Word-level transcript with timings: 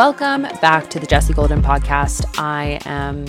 Welcome 0.00 0.46
back 0.62 0.88
to 0.90 0.98
the 0.98 1.06
Jesse 1.06 1.34
Golden 1.34 1.60
podcast. 1.60 2.24
I 2.38 2.80
am, 2.86 3.26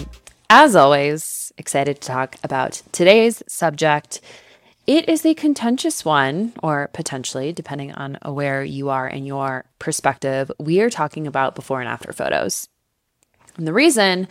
as 0.49 0.73
always, 0.73 1.51
excited 1.57 1.99
to 1.99 2.07
talk 2.07 2.37
about 2.45 2.81
today's 2.93 3.43
subject. 3.45 4.21
It 4.87 5.09
is 5.09 5.25
a 5.25 5.33
contentious 5.33 6.05
one, 6.05 6.53
or 6.63 6.89
potentially, 6.93 7.51
depending 7.51 7.91
on 7.91 8.17
where 8.23 8.63
you 8.63 8.87
are 8.87 9.05
in 9.05 9.25
your 9.25 9.65
perspective. 9.79 10.49
We 10.59 10.79
are 10.79 10.89
talking 10.89 11.27
about 11.27 11.55
before 11.55 11.81
and 11.81 11.89
after 11.89 12.13
photos. 12.13 12.69
And 13.57 13.67
the 13.67 13.73
reason 13.73 14.29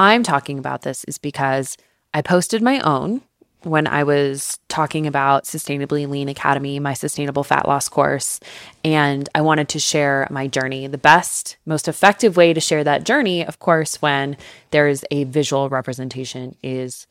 I'm 0.00 0.24
talking 0.24 0.58
about 0.58 0.82
this 0.82 1.04
is 1.04 1.16
because 1.16 1.76
I 2.12 2.22
posted 2.22 2.60
my 2.60 2.80
own 2.80 3.22
when 3.62 3.86
I 3.86 4.04
was 4.04 4.58
talking 4.68 5.06
about 5.06 5.44
Sustainably 5.44 6.08
Lean 6.08 6.28
Academy, 6.28 6.78
my 6.78 6.94
sustainable 6.94 7.42
fat 7.42 7.66
loss 7.66 7.88
course, 7.88 8.38
and 8.84 9.28
I 9.34 9.40
wanted 9.40 9.68
to 9.70 9.78
share 9.78 10.28
my 10.30 10.46
journey. 10.46 10.86
The 10.86 10.98
best, 10.98 11.56
most 11.66 11.88
effective 11.88 12.36
way 12.36 12.52
to 12.52 12.60
share 12.60 12.84
that 12.84 13.04
journey, 13.04 13.44
of 13.44 13.58
course, 13.58 14.00
when 14.00 14.36
there's 14.70 15.04
a 15.10 15.24
visual 15.24 15.68
representation, 15.68 16.54
is 16.62 17.06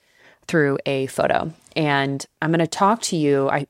through 0.48 0.78
a 0.86 1.08
photo. 1.08 1.52
And 1.76 2.26
I'm 2.42 2.52
going 2.52 2.60
to 2.60 2.68
talk 2.68 3.02
to 3.04 3.18
you. 3.18 3.50
I 3.50 3.68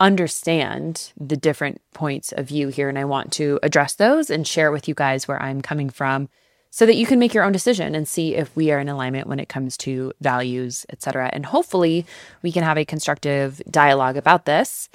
understand 0.00 1.12
the 1.16 1.36
different 1.36 1.80
points 1.94 2.32
of 2.32 2.48
view 2.48 2.68
here, 2.68 2.88
and 2.88 2.98
I 2.98 3.04
want 3.04 3.32
to 3.34 3.60
address 3.62 3.94
those 3.94 4.30
and 4.30 4.46
share 4.46 4.72
with 4.72 4.88
you 4.88 4.94
guys 4.94 5.28
where 5.28 5.40
I'm 5.40 5.62
coming 5.62 5.90
from 5.90 6.28
so 6.70 6.86
that 6.86 6.96
you 6.96 7.06
can 7.06 7.18
make 7.18 7.34
your 7.34 7.44
own 7.44 7.52
decision 7.52 7.94
and 7.94 8.06
see 8.06 8.34
if 8.34 8.54
we 8.54 8.70
are 8.70 8.78
in 8.78 8.88
alignment 8.88 9.26
when 9.26 9.40
it 9.40 9.48
comes 9.48 9.76
to 9.78 10.12
values, 10.20 10.84
etc. 10.90 11.30
And 11.32 11.46
hopefully, 11.46 12.06
we 12.42 12.52
can 12.52 12.62
have 12.62 12.78
a 12.78 12.84
constructive 12.84 13.62
dialogue 13.70 14.16
about 14.16 14.44
this. 14.44 14.88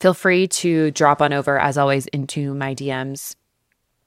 Feel 0.00 0.14
free 0.14 0.46
to 0.48 0.90
drop 0.90 1.20
on 1.20 1.32
over, 1.32 1.58
as 1.58 1.78
always, 1.78 2.06
into 2.08 2.54
my 2.54 2.74
DMs 2.74 3.36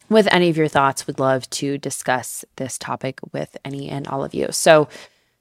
with 0.10 0.28
any 0.32 0.50
of 0.50 0.58
your 0.58 0.68
thoughts. 0.68 1.08
Would 1.08 1.20
love 1.20 1.50
to 1.52 1.78
discuss 1.78 2.46
this 2.56 2.78
topic 2.78 3.20
with 3.32 3.58
any 3.66 3.90
and 3.90 4.08
all 4.08 4.24
of 4.24 4.34
you. 4.34 4.48
So, 4.52 4.88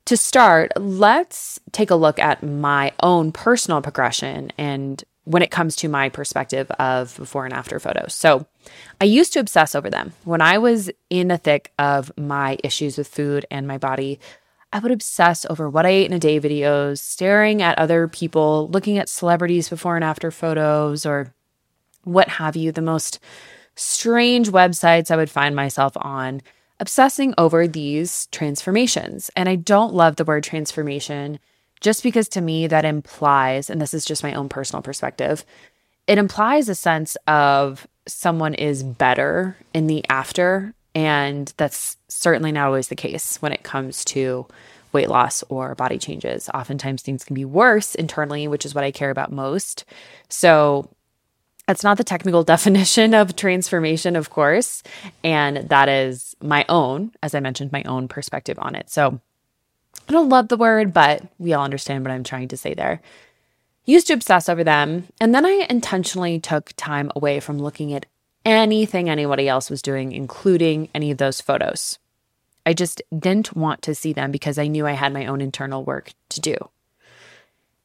to 0.06 0.16
start, 0.16 0.70
let's 0.76 1.58
take 1.72 1.90
a 1.90 1.96
look 1.96 2.20
at 2.20 2.40
my 2.40 2.92
own 3.02 3.32
personal 3.32 3.82
progression 3.82 4.52
and 4.56 5.02
when 5.26 5.42
it 5.42 5.50
comes 5.50 5.74
to 5.74 5.88
my 5.88 6.08
perspective 6.08 6.70
of 6.78 7.16
before 7.16 7.44
and 7.44 7.52
after 7.52 7.80
photos. 7.80 8.14
So 8.14 8.46
I 9.00 9.04
used 9.04 9.32
to 9.32 9.40
obsess 9.40 9.74
over 9.74 9.90
them. 9.90 10.12
When 10.22 10.40
I 10.40 10.58
was 10.58 10.88
in 11.10 11.26
the 11.28 11.36
thick 11.36 11.72
of 11.80 12.16
my 12.16 12.58
issues 12.62 12.96
with 12.96 13.08
food 13.08 13.44
and 13.50 13.66
my 13.66 13.76
body, 13.76 14.20
I 14.72 14.78
would 14.78 14.92
obsess 14.92 15.44
over 15.50 15.68
what 15.68 15.84
I 15.84 15.90
ate 15.90 16.06
in 16.06 16.12
a 16.12 16.20
day 16.20 16.38
videos, 16.38 16.98
staring 16.98 17.60
at 17.60 17.76
other 17.76 18.06
people, 18.06 18.68
looking 18.68 18.98
at 18.98 19.08
celebrities 19.08 19.68
before 19.68 19.96
and 19.96 20.04
after 20.04 20.30
photos, 20.30 21.04
or 21.04 21.34
what 22.04 22.28
have 22.28 22.54
you, 22.54 22.70
the 22.70 22.80
most 22.80 23.18
strange 23.74 24.50
websites 24.50 25.10
I 25.10 25.16
would 25.16 25.30
find 25.30 25.56
myself 25.56 25.96
on, 25.96 26.40
obsessing 26.78 27.34
over 27.36 27.66
these 27.66 28.26
transformations. 28.26 29.28
And 29.34 29.48
I 29.48 29.56
don't 29.56 29.92
love 29.92 30.16
the 30.16 30.24
word 30.24 30.44
transformation 30.44 31.40
just 31.80 32.02
because 32.02 32.28
to 32.30 32.40
me 32.40 32.66
that 32.66 32.84
implies, 32.84 33.70
and 33.70 33.80
this 33.80 33.94
is 33.94 34.04
just 34.04 34.22
my 34.22 34.34
own 34.34 34.48
personal 34.48 34.82
perspective, 34.82 35.44
it 36.06 36.18
implies 36.18 36.68
a 36.68 36.74
sense 36.74 37.16
of 37.26 37.86
someone 38.06 38.54
is 38.54 38.82
better 38.82 39.56
in 39.74 39.86
the 39.86 40.04
after. 40.08 40.72
And 40.94 41.52
that's 41.56 41.96
certainly 42.08 42.52
not 42.52 42.66
always 42.66 42.88
the 42.88 42.96
case 42.96 43.36
when 43.42 43.52
it 43.52 43.62
comes 43.62 44.04
to 44.06 44.46
weight 44.92 45.10
loss 45.10 45.42
or 45.48 45.74
body 45.74 45.98
changes. 45.98 46.48
Oftentimes 46.54 47.02
things 47.02 47.24
can 47.24 47.34
be 47.34 47.44
worse 47.44 47.94
internally, 47.94 48.48
which 48.48 48.64
is 48.64 48.74
what 48.74 48.84
I 48.84 48.90
care 48.90 49.10
about 49.10 49.32
most. 49.32 49.84
So 50.28 50.88
that's 51.66 51.84
not 51.84 51.98
the 51.98 52.04
technical 52.04 52.44
definition 52.54 53.12
of 53.12 53.36
transformation, 53.36 54.16
of 54.16 54.30
course. 54.30 54.82
And 55.22 55.68
that 55.68 55.88
is 55.88 56.34
my 56.40 56.64
own, 56.68 57.12
as 57.22 57.34
I 57.34 57.40
mentioned, 57.40 57.72
my 57.72 57.82
own 57.82 58.08
perspective 58.08 58.58
on 58.58 58.74
it. 58.74 58.88
So 58.88 59.20
I 60.08 60.12
don't 60.12 60.28
love 60.28 60.48
the 60.48 60.56
word, 60.56 60.92
but 60.92 61.22
we 61.38 61.52
all 61.52 61.64
understand 61.64 62.04
what 62.04 62.12
I'm 62.12 62.24
trying 62.24 62.48
to 62.48 62.56
say 62.56 62.74
there. 62.74 63.00
Used 63.84 64.06
to 64.08 64.14
obsess 64.14 64.48
over 64.48 64.64
them. 64.64 65.08
And 65.20 65.34
then 65.34 65.44
I 65.44 65.66
intentionally 65.68 66.38
took 66.38 66.72
time 66.76 67.10
away 67.16 67.40
from 67.40 67.58
looking 67.58 67.92
at 67.92 68.06
anything 68.44 69.08
anybody 69.08 69.48
else 69.48 69.68
was 69.68 69.82
doing, 69.82 70.12
including 70.12 70.88
any 70.94 71.10
of 71.10 71.18
those 71.18 71.40
photos. 71.40 71.98
I 72.64 72.72
just 72.72 73.02
didn't 73.16 73.56
want 73.56 73.82
to 73.82 73.94
see 73.94 74.12
them 74.12 74.30
because 74.30 74.58
I 74.58 74.66
knew 74.66 74.86
I 74.86 74.92
had 74.92 75.12
my 75.12 75.26
own 75.26 75.40
internal 75.40 75.84
work 75.84 76.12
to 76.30 76.40
do. 76.40 76.56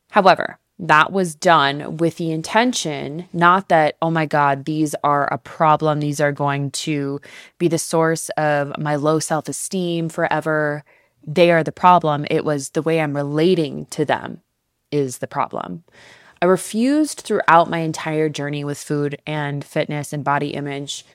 However, 0.10 0.58
that 0.80 1.12
was 1.12 1.36
done 1.36 1.98
with 1.98 2.18
the 2.18 2.32
intention 2.32 3.30
not 3.32 3.70
that, 3.70 3.96
oh 4.02 4.10
my 4.10 4.26
God, 4.26 4.66
these 4.66 4.96
are 5.04 5.32
a 5.32 5.38
problem. 5.38 6.00
These 6.00 6.20
are 6.20 6.32
going 6.32 6.72
to 6.72 7.22
be 7.60 7.68
the 7.68 7.78
source 7.78 8.30
of 8.30 8.78
my 8.80 8.96
low 8.96 9.20
self 9.20 9.48
esteem 9.48 10.10
forever 10.10 10.84
they 11.26 11.52
are 11.52 11.64
the 11.64 11.72
problem. 11.72 12.26
It 12.30 12.46
was 12.46 12.70
the 12.70 12.82
way 12.82 13.00
I'm 13.00 13.16
relating 13.16 13.86
to 13.88 14.06
them 14.06 14.42
is 14.92 15.20
the 15.20 15.28
problem. 15.28 15.84
I 16.42 16.46
refused 16.46 17.22
throughout 17.22 17.70
my 17.70 17.80
entire 17.80 18.28
journey 18.28 18.64
with 18.64 18.78
food 18.78 19.22
and 19.28 19.64
fitness 19.64 20.12
and 20.12 20.24
body 20.24 20.50
image 20.50 21.06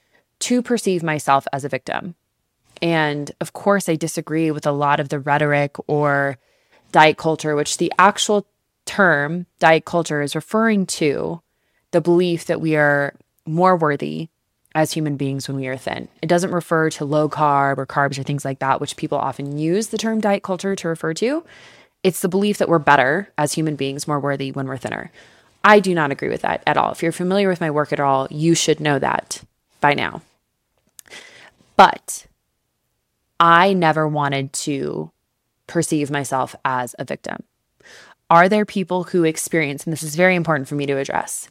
to 0.40 0.62
perceive 0.62 1.02
myself 1.02 1.46
as 1.52 1.64
a 1.64 1.68
victim. 1.68 2.14
And 2.80 3.32
of 3.40 3.52
course, 3.52 3.88
I 3.88 3.96
disagree 3.96 4.50
with 4.50 4.66
a 4.66 4.72
lot 4.72 5.00
of 5.00 5.08
the 5.08 5.18
rhetoric 5.18 5.76
or 5.88 6.38
diet 6.92 7.16
culture, 7.16 7.56
which 7.56 7.78
the 7.78 7.92
actual 7.98 8.46
term 8.84 9.46
diet 9.58 9.84
culture 9.84 10.22
is 10.22 10.36
referring 10.36 10.86
to 10.86 11.42
the 11.90 12.00
belief 12.00 12.44
that 12.46 12.60
we 12.60 12.76
are 12.76 13.14
more 13.46 13.76
worthy 13.76 14.28
as 14.76 14.92
human 14.92 15.16
beings 15.16 15.48
when 15.48 15.56
we 15.56 15.66
are 15.68 15.76
thin. 15.76 16.06
It 16.20 16.26
doesn't 16.26 16.52
refer 16.52 16.90
to 16.90 17.06
low 17.06 17.30
carb 17.30 17.78
or 17.78 17.86
carbs 17.86 18.18
or 18.18 18.22
things 18.22 18.44
like 18.44 18.58
that, 18.58 18.78
which 18.78 18.96
people 18.96 19.16
often 19.16 19.56
use 19.56 19.86
the 19.86 19.96
term 19.96 20.20
diet 20.20 20.42
culture 20.42 20.76
to 20.76 20.88
refer 20.88 21.14
to. 21.14 21.44
It's 22.02 22.20
the 22.20 22.28
belief 22.28 22.58
that 22.58 22.68
we're 22.68 22.78
better 22.78 23.32
as 23.38 23.54
human 23.54 23.74
beings, 23.74 24.06
more 24.06 24.20
worthy 24.20 24.52
when 24.52 24.66
we're 24.66 24.76
thinner. 24.76 25.10
I 25.64 25.80
do 25.80 25.94
not 25.94 26.12
agree 26.12 26.28
with 26.28 26.42
that 26.42 26.62
at 26.66 26.76
all. 26.76 26.92
If 26.92 27.02
you're 27.02 27.10
familiar 27.10 27.48
with 27.48 27.60
my 27.60 27.70
work 27.70 27.90
at 27.90 28.00
all, 28.00 28.28
you 28.30 28.54
should 28.54 28.78
know 28.78 28.98
that 28.98 29.42
by 29.80 29.94
now. 29.94 30.20
But 31.76 32.26
I 33.40 33.72
never 33.72 34.06
wanted 34.06 34.52
to 34.52 35.10
perceive 35.66 36.10
myself 36.10 36.54
as 36.66 36.94
a 36.98 37.04
victim. 37.04 37.42
Are 38.28 38.46
there 38.46 38.66
people 38.66 39.04
who 39.04 39.24
experience, 39.24 39.84
and 39.84 39.92
this 39.92 40.02
is 40.02 40.16
very 40.16 40.34
important 40.36 40.68
for 40.68 40.74
me 40.74 40.84
to 40.84 40.98
address, 40.98 41.48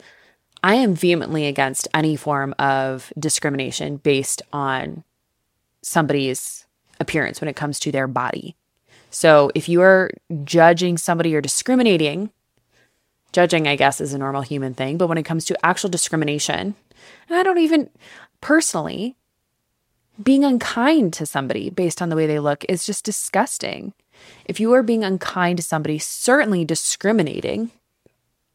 I 0.65 0.73
am 0.73 0.95
vehemently 0.95 1.45
against 1.45 1.87
any 1.93 2.15
form 2.15 2.55
of 2.57 3.13
discrimination 3.19 3.97
based 3.97 4.41
on 4.51 5.03
somebody's 5.83 6.65
appearance 6.99 7.39
when 7.39 7.47
it 7.47 7.55
comes 7.55 7.79
to 7.81 7.91
their 7.91 8.07
body. 8.07 8.55
So 9.11 9.51
if 9.53 9.69
you 9.69 9.83
are 9.83 10.09
judging 10.43 10.97
somebody 10.97 11.35
or 11.35 11.41
discriminating, 11.41 12.31
judging, 13.31 13.67
I 13.67 13.75
guess, 13.75 14.01
is 14.01 14.15
a 14.15 14.17
normal 14.17 14.41
human 14.41 14.73
thing, 14.73 14.97
but 14.97 15.05
when 15.05 15.19
it 15.19 15.23
comes 15.23 15.45
to 15.45 15.65
actual 15.65 15.91
discrimination, 15.91 16.73
and 17.29 17.37
I 17.37 17.43
don't 17.43 17.59
even 17.59 17.91
personally, 18.41 19.15
being 20.23 20.43
unkind 20.43 21.13
to 21.13 21.27
somebody 21.27 21.69
based 21.69 22.01
on 22.01 22.09
the 22.09 22.15
way 22.15 22.25
they 22.25 22.39
look 22.39 22.65
is 22.67 22.87
just 22.87 23.05
disgusting. 23.05 23.93
If 24.45 24.59
you 24.59 24.73
are 24.73 24.81
being 24.81 25.03
unkind 25.03 25.57
to 25.57 25.63
somebody, 25.63 25.99
certainly 25.99 26.65
discriminating, 26.65 27.69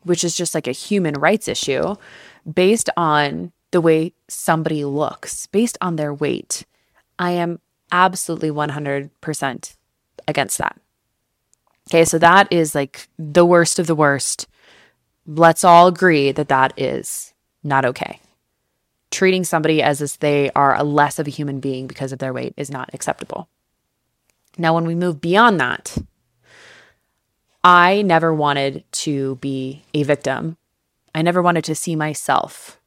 which 0.03 0.25
is 0.25 0.37
just 0.37 0.55
like 0.55 0.67
a 0.67 0.73
human 0.73 1.15
rights 1.15 1.49
issue 1.49 1.95
based 2.53 2.91
on 2.97 3.53
the 3.71 3.81
way 3.81 4.13
somebody 4.29 4.85
looks, 4.85 5.47
based 5.47 5.79
on 5.81 5.97
their 5.97 6.13
weight. 6.13 6.65
I 7.19 7.33
am 7.33 7.61
absolutely 7.93 8.51
100% 8.51 9.77
against 10.27 10.59
that. 10.59 10.81
Okay, 11.89 12.05
so 12.05 12.19
that 12.19 12.53
is 12.53 12.75
like 12.75 13.09
the 13.19 13.45
worst 13.45 13.79
of 13.79 13.87
the 13.87 13.95
worst. 13.95 14.47
Let's 15.27 15.65
all 15.65 15.89
agree 15.89 16.33
that 16.33 16.49
that 16.49 16.73
is 16.77 17.35
not 17.63 17.85
okay. 17.85 18.21
Treating 19.11 19.45
somebody 19.45 19.83
as 19.83 20.01
if 20.01 20.19
they 20.19 20.51
are 20.53 20.75
a 20.75 20.85
less 20.85 21.19
of 21.19 21.27
a 21.27 21.31
human 21.31 21.61
being 21.61 21.87
because 21.87 22.13
of 22.13 22.21
their 22.21 22.33
weight 22.33 22.55
is 22.57 22.71
not 22.71 22.91
acceptable. 22.93 23.49
Now, 24.57 24.75
when 24.75 24.87
we 24.87 24.95
move 24.95 25.21
beyond 25.21 25.61
that, 25.61 25.97
I 27.63 28.03
never 28.03 28.33
wanted 28.33 28.85
to 28.93 29.37
be 29.37 29.83
a 29.93 30.03
victim. 30.03 30.57
I 31.15 31.23
never 31.23 31.43
wanted 31.43 31.65
to 31.65 31.75
see 31.75 31.95
myself 31.95 32.81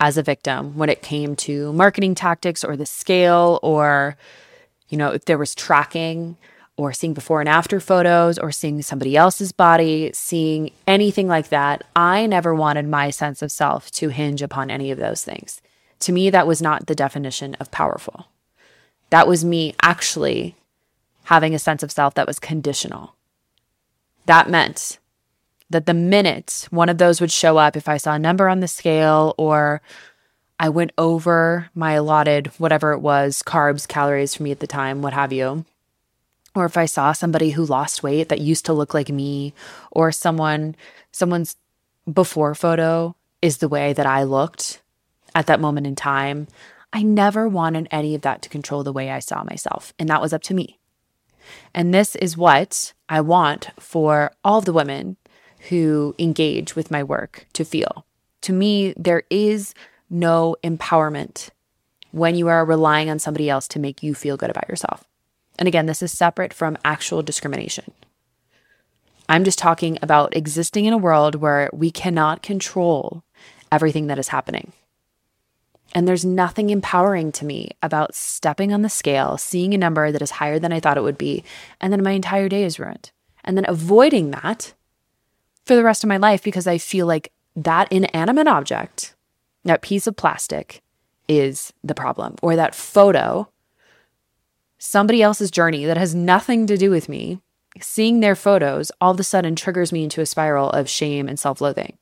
as 0.00 0.16
a 0.16 0.22
victim 0.22 0.76
when 0.76 0.88
it 0.88 1.02
came 1.02 1.34
to 1.36 1.72
marketing 1.72 2.14
tactics 2.14 2.64
or 2.64 2.76
the 2.76 2.86
scale 2.86 3.58
or, 3.62 4.16
you 4.88 4.96
know, 4.96 5.10
if 5.10 5.24
there 5.24 5.38
was 5.38 5.54
tracking 5.54 6.36
or 6.78 6.92
seeing 6.92 7.12
before 7.12 7.40
and 7.40 7.48
after 7.48 7.80
photos 7.80 8.38
or 8.38 8.52
seeing 8.52 8.80
somebody 8.80 9.16
else's 9.16 9.50
body, 9.50 10.10
seeing 10.14 10.70
anything 10.86 11.26
like 11.26 11.48
that. 11.48 11.82
I 11.96 12.26
never 12.26 12.54
wanted 12.54 12.86
my 12.86 13.10
sense 13.10 13.42
of 13.42 13.50
self 13.50 13.90
to 13.92 14.10
hinge 14.10 14.40
upon 14.40 14.70
any 14.70 14.92
of 14.92 14.98
those 14.98 15.24
things. 15.24 15.60
To 16.00 16.12
me, 16.12 16.30
that 16.30 16.46
was 16.46 16.62
not 16.62 16.86
the 16.86 16.94
definition 16.94 17.56
of 17.56 17.72
powerful. 17.72 18.28
That 19.10 19.26
was 19.26 19.44
me 19.44 19.74
actually 19.82 20.54
having 21.24 21.52
a 21.52 21.58
sense 21.58 21.82
of 21.82 21.90
self 21.90 22.14
that 22.14 22.28
was 22.28 22.38
conditional. 22.38 23.16
That 24.28 24.50
meant 24.50 24.98
that 25.70 25.86
the 25.86 25.94
minute 25.94 26.68
one 26.70 26.90
of 26.90 26.98
those 26.98 27.18
would 27.18 27.32
show 27.32 27.56
up, 27.56 27.76
if 27.76 27.88
I 27.88 27.96
saw 27.96 28.12
a 28.12 28.18
number 28.18 28.46
on 28.46 28.60
the 28.60 28.68
scale 28.68 29.34
or 29.38 29.80
I 30.60 30.68
went 30.68 30.92
over 30.98 31.70
my 31.74 31.92
allotted, 31.92 32.48
whatever 32.58 32.92
it 32.92 32.98
was, 32.98 33.42
carbs, 33.42 33.88
calories 33.88 34.34
for 34.34 34.42
me 34.42 34.50
at 34.50 34.60
the 34.60 34.66
time, 34.66 35.00
what 35.00 35.14
have 35.14 35.32
you. 35.32 35.64
Or 36.54 36.66
if 36.66 36.76
I 36.76 36.84
saw 36.84 37.12
somebody 37.12 37.52
who 37.52 37.64
lost 37.64 38.02
weight 38.02 38.28
that 38.28 38.40
used 38.40 38.66
to 38.66 38.74
look 38.74 38.92
like 38.92 39.08
me, 39.08 39.54
or 39.90 40.12
someone, 40.12 40.76
someone's 41.10 41.56
before 42.12 42.54
photo 42.54 43.16
is 43.40 43.58
the 43.58 43.68
way 43.68 43.94
that 43.94 44.06
I 44.06 44.24
looked 44.24 44.82
at 45.34 45.46
that 45.46 45.60
moment 45.60 45.86
in 45.86 45.96
time. 45.96 46.48
I 46.92 47.02
never 47.02 47.48
wanted 47.48 47.88
any 47.90 48.14
of 48.14 48.20
that 48.22 48.42
to 48.42 48.50
control 48.50 48.82
the 48.82 48.92
way 48.92 49.10
I 49.10 49.20
saw 49.20 49.42
myself. 49.44 49.94
And 49.98 50.10
that 50.10 50.20
was 50.20 50.34
up 50.34 50.42
to 50.42 50.54
me. 50.54 50.78
And 51.74 51.92
this 51.92 52.16
is 52.16 52.36
what 52.36 52.92
I 53.08 53.20
want 53.20 53.68
for 53.78 54.32
all 54.44 54.60
the 54.60 54.72
women 54.72 55.16
who 55.68 56.14
engage 56.18 56.76
with 56.76 56.90
my 56.90 57.02
work 57.02 57.46
to 57.54 57.64
feel. 57.64 58.06
To 58.42 58.52
me, 58.52 58.94
there 58.96 59.24
is 59.30 59.74
no 60.08 60.56
empowerment 60.62 61.50
when 62.12 62.34
you 62.34 62.48
are 62.48 62.64
relying 62.64 63.10
on 63.10 63.18
somebody 63.18 63.50
else 63.50 63.68
to 63.68 63.78
make 63.78 64.02
you 64.02 64.14
feel 64.14 64.36
good 64.36 64.50
about 64.50 64.68
yourself. 64.68 65.04
And 65.58 65.66
again, 65.66 65.86
this 65.86 66.02
is 66.02 66.12
separate 66.12 66.54
from 66.54 66.78
actual 66.84 67.22
discrimination. 67.22 67.92
I'm 69.28 69.44
just 69.44 69.58
talking 69.58 69.98
about 70.00 70.34
existing 70.34 70.86
in 70.86 70.94
a 70.94 70.98
world 70.98 71.34
where 71.34 71.68
we 71.72 71.90
cannot 71.90 72.42
control 72.42 73.22
everything 73.70 74.06
that 74.06 74.18
is 74.18 74.28
happening. 74.28 74.72
And 75.98 76.06
there's 76.06 76.24
nothing 76.24 76.70
empowering 76.70 77.32
to 77.32 77.44
me 77.44 77.72
about 77.82 78.14
stepping 78.14 78.72
on 78.72 78.82
the 78.82 78.88
scale, 78.88 79.36
seeing 79.36 79.74
a 79.74 79.78
number 79.78 80.12
that 80.12 80.22
is 80.22 80.30
higher 80.30 80.60
than 80.60 80.72
I 80.72 80.78
thought 80.78 80.96
it 80.96 81.02
would 81.02 81.18
be, 81.18 81.42
and 81.80 81.92
then 81.92 82.04
my 82.04 82.12
entire 82.12 82.48
day 82.48 82.62
is 82.62 82.78
ruined. 82.78 83.10
And 83.42 83.56
then 83.56 83.64
avoiding 83.66 84.30
that 84.30 84.74
for 85.64 85.74
the 85.74 85.82
rest 85.82 86.04
of 86.04 86.08
my 86.08 86.16
life 86.16 86.40
because 86.40 86.68
I 86.68 86.78
feel 86.78 87.08
like 87.08 87.32
that 87.56 87.90
inanimate 87.90 88.46
object, 88.46 89.16
that 89.64 89.82
piece 89.82 90.06
of 90.06 90.14
plastic, 90.14 90.82
is 91.26 91.72
the 91.82 91.96
problem, 91.96 92.36
or 92.42 92.54
that 92.54 92.76
photo, 92.76 93.48
somebody 94.78 95.20
else's 95.20 95.50
journey 95.50 95.84
that 95.84 95.96
has 95.96 96.14
nothing 96.14 96.68
to 96.68 96.76
do 96.76 96.92
with 96.92 97.08
me, 97.08 97.40
seeing 97.80 98.20
their 98.20 98.36
photos 98.36 98.92
all 99.00 99.10
of 99.10 99.18
a 99.18 99.24
sudden 99.24 99.56
triggers 99.56 99.90
me 99.90 100.04
into 100.04 100.20
a 100.20 100.26
spiral 100.26 100.70
of 100.70 100.88
shame 100.88 101.26
and 101.26 101.40
self 101.40 101.60
loathing. 101.60 101.98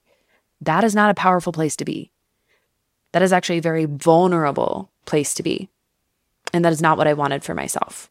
That 0.60 0.84
is 0.84 0.94
not 0.94 1.10
a 1.10 1.14
powerful 1.14 1.54
place 1.54 1.76
to 1.76 1.86
be. 1.86 2.10
That 3.16 3.22
is 3.22 3.32
actually 3.32 3.56
a 3.56 3.62
very 3.62 3.86
vulnerable 3.86 4.90
place 5.06 5.32
to 5.32 5.42
be. 5.42 5.70
And 6.52 6.62
that 6.66 6.72
is 6.74 6.82
not 6.82 6.98
what 6.98 7.06
I 7.06 7.14
wanted 7.14 7.42
for 7.42 7.54
myself. 7.54 8.10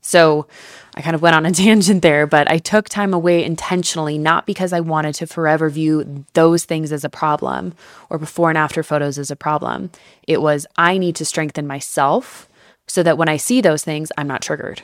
So 0.00 0.48
I 0.96 1.00
kind 1.00 1.14
of 1.14 1.22
went 1.22 1.36
on 1.36 1.46
a 1.46 1.52
tangent 1.52 2.02
there, 2.02 2.26
but 2.26 2.50
I 2.50 2.58
took 2.58 2.88
time 2.88 3.14
away 3.14 3.44
intentionally, 3.44 4.18
not 4.18 4.46
because 4.46 4.72
I 4.72 4.80
wanted 4.80 5.14
to 5.14 5.28
forever 5.28 5.70
view 5.70 6.24
those 6.34 6.64
things 6.64 6.90
as 6.90 7.04
a 7.04 7.08
problem 7.08 7.72
or 8.10 8.18
before 8.18 8.48
and 8.48 8.58
after 8.58 8.82
photos 8.82 9.16
as 9.16 9.30
a 9.30 9.36
problem. 9.36 9.92
It 10.26 10.42
was, 10.42 10.66
I 10.76 10.98
need 10.98 11.14
to 11.14 11.24
strengthen 11.24 11.68
myself 11.68 12.48
so 12.88 13.04
that 13.04 13.16
when 13.16 13.28
I 13.28 13.36
see 13.36 13.60
those 13.60 13.84
things, 13.84 14.10
I'm 14.18 14.26
not 14.26 14.42
triggered. 14.42 14.82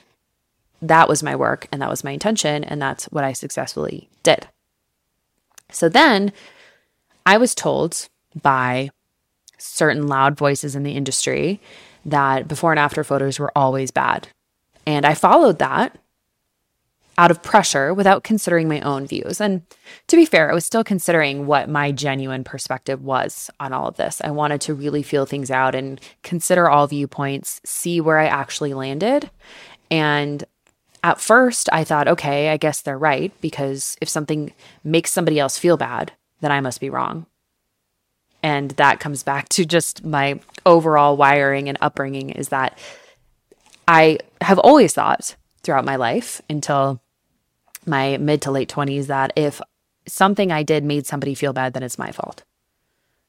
That 0.81 1.09
was 1.09 1.21
my 1.21 1.35
work 1.35 1.67
and 1.73 1.83
that 1.83 1.91
was 1.91 2.05
my 2.05 2.13
intention. 2.13 2.63
And 2.63 2.81
that's 2.81 3.07
what 3.07 3.25
I 3.25 3.33
successfully 3.33 4.09
did. 4.23 4.47
So 5.73 5.89
then 5.89 6.33
I 7.27 7.39
was 7.39 7.57
told 7.57 8.09
by 8.41 8.91
certain 9.59 10.07
loud 10.07 10.37
voices 10.37 10.75
in 10.75 10.83
the 10.83 10.93
industry 10.93 11.61
that 12.05 12.49
before 12.49 12.73
and 12.73 12.79
after 12.79 13.03
photos 13.03 13.39
were 13.39 13.53
always 13.57 13.91
bad. 13.91 14.29
And 14.87 15.07
I 15.07 15.15
followed 15.15 15.59
that 15.59 15.99
out 17.17 17.31
of 17.31 17.43
pressure 17.43 17.95
without 17.95 18.25
considering 18.25 18.69
my 18.69 18.81
own 18.81 19.07
views. 19.07 19.41
And 19.41 19.63
to 20.09 20.17
be 20.17 20.27
fair, 20.27 20.51
I 20.51 20.55
was 20.55 20.67
still 20.67 20.85
considering 20.85 21.47
what 21.47 21.69
my 21.69 21.93
genuine 21.93 22.45
perspective 22.45 23.03
was 23.03 23.51
on 23.61 23.73
all 23.73 23.87
of 23.87 23.97
this. 23.97 24.21
I 24.25 24.31
wanted 24.33 24.61
to 24.63 24.75
really 24.75 25.03
feel 25.03 25.25
things 25.25 25.51
out 25.51 25.75
and 25.75 26.01
consider 26.23 26.69
all 26.69 26.87
viewpoints, 26.87 27.61
see 27.65 28.01
where 28.01 28.19
I 28.19 28.27
actually 28.27 28.75
landed. 28.75 29.31
And 29.91 30.45
at 31.05 31.21
first, 31.21 31.69
I 31.73 31.85
thought, 31.85 32.09
okay, 32.09 32.49
I 32.49 32.57
guess 32.57 32.83
they're 32.83 32.99
right, 32.99 33.33
because 33.41 33.97
if 34.01 34.09
something 34.09 34.53
makes 34.83 35.13
somebody 35.13 35.39
else 35.39 35.57
feel 35.57 35.77
bad, 35.77 36.13
then 36.41 36.51
I 36.51 36.61
must 36.61 36.81
be 36.81 36.91
wrong. 36.91 37.27
And 38.45 38.73
that 38.73 39.01
comes 39.01 39.23
back 39.23 39.49
to 39.51 39.65
just 39.65 40.05
my 40.05 40.39
overall 40.67 41.17
wiring 41.17 41.71
and 41.71 41.79
upbringing 41.81 42.29
is 42.29 42.51
that 42.51 42.79
I 43.89 44.19
have 44.43 44.59
always 44.59 44.93
thought 44.93 45.35
throughout 45.63 45.87
my 45.87 45.97
life 45.97 46.43
until 46.51 47.01
my 47.87 48.19
mid 48.19 48.43
to 48.43 48.51
late 48.51 48.69
20s 48.69 49.07
that 49.07 49.33
if 49.35 49.63
something 50.07 50.53
I 50.53 50.63
did 50.63 50.85
made 50.85 51.07
somebody 51.07 51.35
feel 51.35 51.55
bad, 51.55 51.73
then 51.73 51.83
it's 51.83 51.99
my 51.99 52.13
fault 52.13 52.45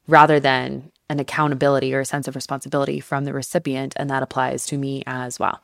rather 0.05 0.37
than 0.37 0.91
an 1.09 1.21
accountability 1.21 1.93
or 1.93 2.01
a 2.01 2.05
sense 2.05 2.27
of 2.27 2.35
responsibility 2.35 2.99
from 2.99 3.23
the 3.23 3.33
recipient. 3.33 3.93
And 3.95 4.09
that 4.09 4.21
applies 4.21 4.65
to 4.65 4.77
me 4.77 5.01
as 5.07 5.39
well. 5.39 5.61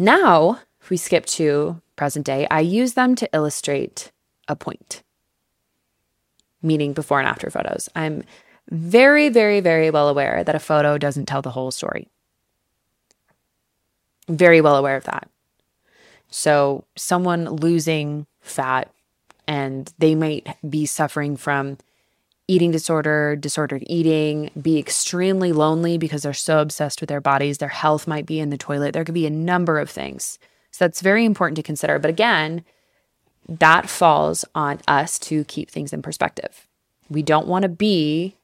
Now, 0.00 0.58
if 0.82 0.90
we 0.90 0.96
skip 0.96 1.26
to 1.26 1.80
present 1.94 2.26
day, 2.26 2.48
I 2.50 2.58
use 2.58 2.94
them 2.94 3.14
to 3.14 3.28
illustrate 3.32 4.10
a 4.48 4.56
point, 4.56 5.04
meaning 6.62 6.92
before 6.92 7.18
and 7.18 7.28
after 7.28 7.50
photos. 7.50 7.88
I'm 7.94 8.22
very, 8.70 9.28
very, 9.28 9.60
very 9.60 9.90
well 9.90 10.08
aware 10.08 10.44
that 10.44 10.54
a 10.54 10.60
photo 10.60 10.98
doesn't 10.98 11.26
tell 11.26 11.42
the 11.42 11.50
whole 11.50 11.70
story. 11.70 12.08
Very 14.28 14.60
well 14.60 14.76
aware 14.76 14.96
of 14.96 15.04
that. 15.04 15.28
So, 16.30 16.84
someone 16.96 17.48
losing 17.48 18.26
fat 18.40 18.92
and 19.48 19.92
they 19.98 20.14
might 20.14 20.46
be 20.68 20.86
suffering 20.86 21.36
from 21.36 21.78
eating 22.46 22.70
disorder, 22.70 23.34
disordered 23.34 23.82
eating, 23.86 24.50
be 24.60 24.78
extremely 24.78 25.52
lonely 25.52 25.98
because 25.98 26.22
they're 26.22 26.32
so 26.32 26.60
obsessed 26.60 27.00
with 27.00 27.08
their 27.08 27.20
bodies. 27.20 27.58
Their 27.58 27.68
health 27.68 28.06
might 28.06 28.26
be 28.26 28.38
in 28.38 28.50
the 28.50 28.56
toilet. 28.56 28.92
There 28.92 29.04
could 29.04 29.14
be 29.14 29.26
a 29.26 29.30
number 29.30 29.80
of 29.80 29.90
things. 29.90 30.38
So, 30.70 30.84
that's 30.84 31.00
very 31.00 31.24
important 31.24 31.56
to 31.56 31.64
consider. 31.64 31.98
But 31.98 32.10
again, 32.10 32.64
that 33.48 33.88
falls 33.88 34.44
on 34.54 34.80
us 34.86 35.18
to 35.20 35.44
keep 35.44 35.70
things 35.70 35.92
in 35.92 36.02
perspective. 36.02 36.66
We 37.08 37.22
don't 37.22 37.48
want 37.48 37.64
to 37.64 37.68
be 37.68 38.36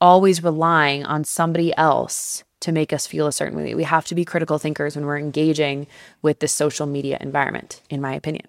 always 0.00 0.42
relying 0.42 1.04
on 1.04 1.24
somebody 1.24 1.76
else 1.76 2.44
to 2.60 2.72
make 2.72 2.92
us 2.92 3.06
feel 3.06 3.26
a 3.26 3.32
certain 3.32 3.56
way. 3.56 3.74
We 3.74 3.84
have 3.84 4.06
to 4.06 4.14
be 4.14 4.24
critical 4.24 4.58
thinkers 4.58 4.96
when 4.96 5.06
we're 5.06 5.18
engaging 5.18 5.86
with 6.22 6.40
the 6.40 6.48
social 6.48 6.86
media 6.86 7.18
environment, 7.20 7.82
in 7.90 8.00
my 8.00 8.14
opinion. 8.14 8.46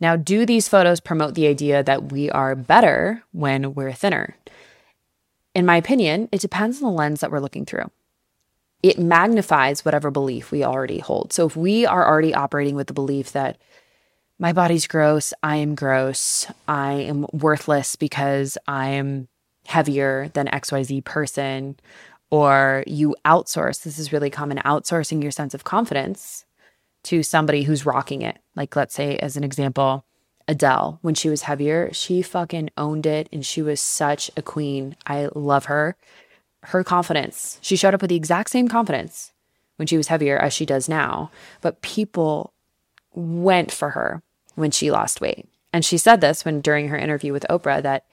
Now, 0.00 0.16
do 0.16 0.46
these 0.46 0.68
photos 0.68 1.00
promote 1.00 1.34
the 1.34 1.46
idea 1.46 1.82
that 1.82 2.10
we 2.10 2.30
are 2.30 2.54
better 2.54 3.22
when 3.32 3.74
we're 3.74 3.92
thinner? 3.92 4.36
In 5.54 5.66
my 5.66 5.76
opinion, 5.76 6.28
it 6.32 6.40
depends 6.40 6.82
on 6.82 6.90
the 6.90 6.96
lens 6.96 7.20
that 7.20 7.30
we're 7.30 7.40
looking 7.40 7.66
through. 7.66 7.90
It 8.82 8.98
magnifies 8.98 9.84
whatever 9.84 10.10
belief 10.10 10.50
we 10.50 10.64
already 10.64 10.98
hold. 10.98 11.32
So 11.32 11.46
if 11.46 11.56
we 11.56 11.84
are 11.86 12.06
already 12.06 12.34
operating 12.34 12.74
with 12.74 12.86
the 12.86 12.94
belief 12.94 13.32
that 13.32 13.58
my 14.38 14.52
body's 14.54 14.86
gross, 14.86 15.34
I 15.42 15.56
am 15.56 15.74
gross, 15.74 16.46
I 16.66 16.92
am 16.92 17.26
worthless 17.32 17.94
because 17.96 18.56
I 18.66 18.88
am 18.88 19.28
heavier 19.66 20.30
than 20.32 20.46
XYZ 20.46 21.04
person, 21.04 21.78
or 22.30 22.84
you 22.86 23.14
outsource, 23.26 23.82
this 23.82 23.98
is 23.98 24.12
really 24.12 24.30
common, 24.30 24.58
outsourcing 24.58 25.22
your 25.22 25.30
sense 25.30 25.52
of 25.52 25.64
confidence 25.64 26.46
to 27.02 27.22
somebody 27.22 27.64
who's 27.64 27.84
rocking 27.84 28.22
it. 28.22 28.38
Like, 28.56 28.76
let's 28.76 28.94
say, 28.94 29.16
as 29.18 29.36
an 29.36 29.44
example, 29.44 30.04
Adele, 30.48 30.98
when 31.02 31.14
she 31.14 31.28
was 31.28 31.42
heavier, 31.42 31.90
she 31.92 32.22
fucking 32.22 32.70
owned 32.76 33.06
it 33.06 33.28
and 33.32 33.44
she 33.44 33.62
was 33.62 33.80
such 33.80 34.30
a 34.36 34.42
queen. 34.42 34.96
I 35.06 35.28
love 35.34 35.66
her. 35.66 35.96
Her 36.64 36.84
confidence, 36.84 37.58
she 37.62 37.76
showed 37.76 37.94
up 37.94 38.02
with 38.02 38.10
the 38.10 38.16
exact 38.16 38.50
same 38.50 38.68
confidence 38.68 39.32
when 39.76 39.86
she 39.86 39.96
was 39.96 40.08
heavier 40.08 40.36
as 40.36 40.52
she 40.52 40.66
does 40.66 40.88
now, 40.88 41.30
but 41.62 41.80
people 41.80 42.52
went 43.14 43.72
for 43.72 43.90
her 43.90 44.22
when 44.54 44.70
she 44.70 44.90
lost 44.90 45.20
weight. 45.20 45.48
And 45.72 45.84
she 45.84 45.96
said 45.98 46.20
this 46.20 46.44
when 46.44 46.60
during 46.60 46.88
her 46.88 46.98
interview 46.98 47.32
with 47.32 47.46
Oprah 47.48 47.82
that 47.82 48.04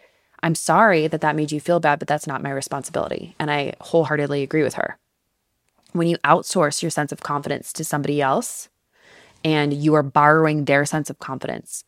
I'm 0.41 0.55
sorry 0.55 1.07
that 1.07 1.21
that 1.21 1.35
made 1.35 1.51
you 1.51 1.59
feel 1.59 1.79
bad, 1.79 1.99
but 1.99 2.07
that's 2.07 2.27
not 2.27 2.43
my 2.43 2.51
responsibility. 2.51 3.35
And 3.39 3.49
I 3.49 3.73
wholeheartedly 3.81 4.43
agree 4.43 4.63
with 4.63 4.75
her. 4.75 4.97
When 5.93 6.07
you 6.07 6.17
outsource 6.19 6.81
your 6.81 6.91
sense 6.91 7.11
of 7.11 7.21
confidence 7.21 7.73
to 7.73 7.83
somebody 7.83 8.21
else 8.21 8.69
and 9.43 9.73
you 9.73 9.93
are 9.95 10.03
borrowing 10.03 10.65
their 10.65 10.85
sense 10.85 11.09
of 11.09 11.19
confidence, 11.19 11.83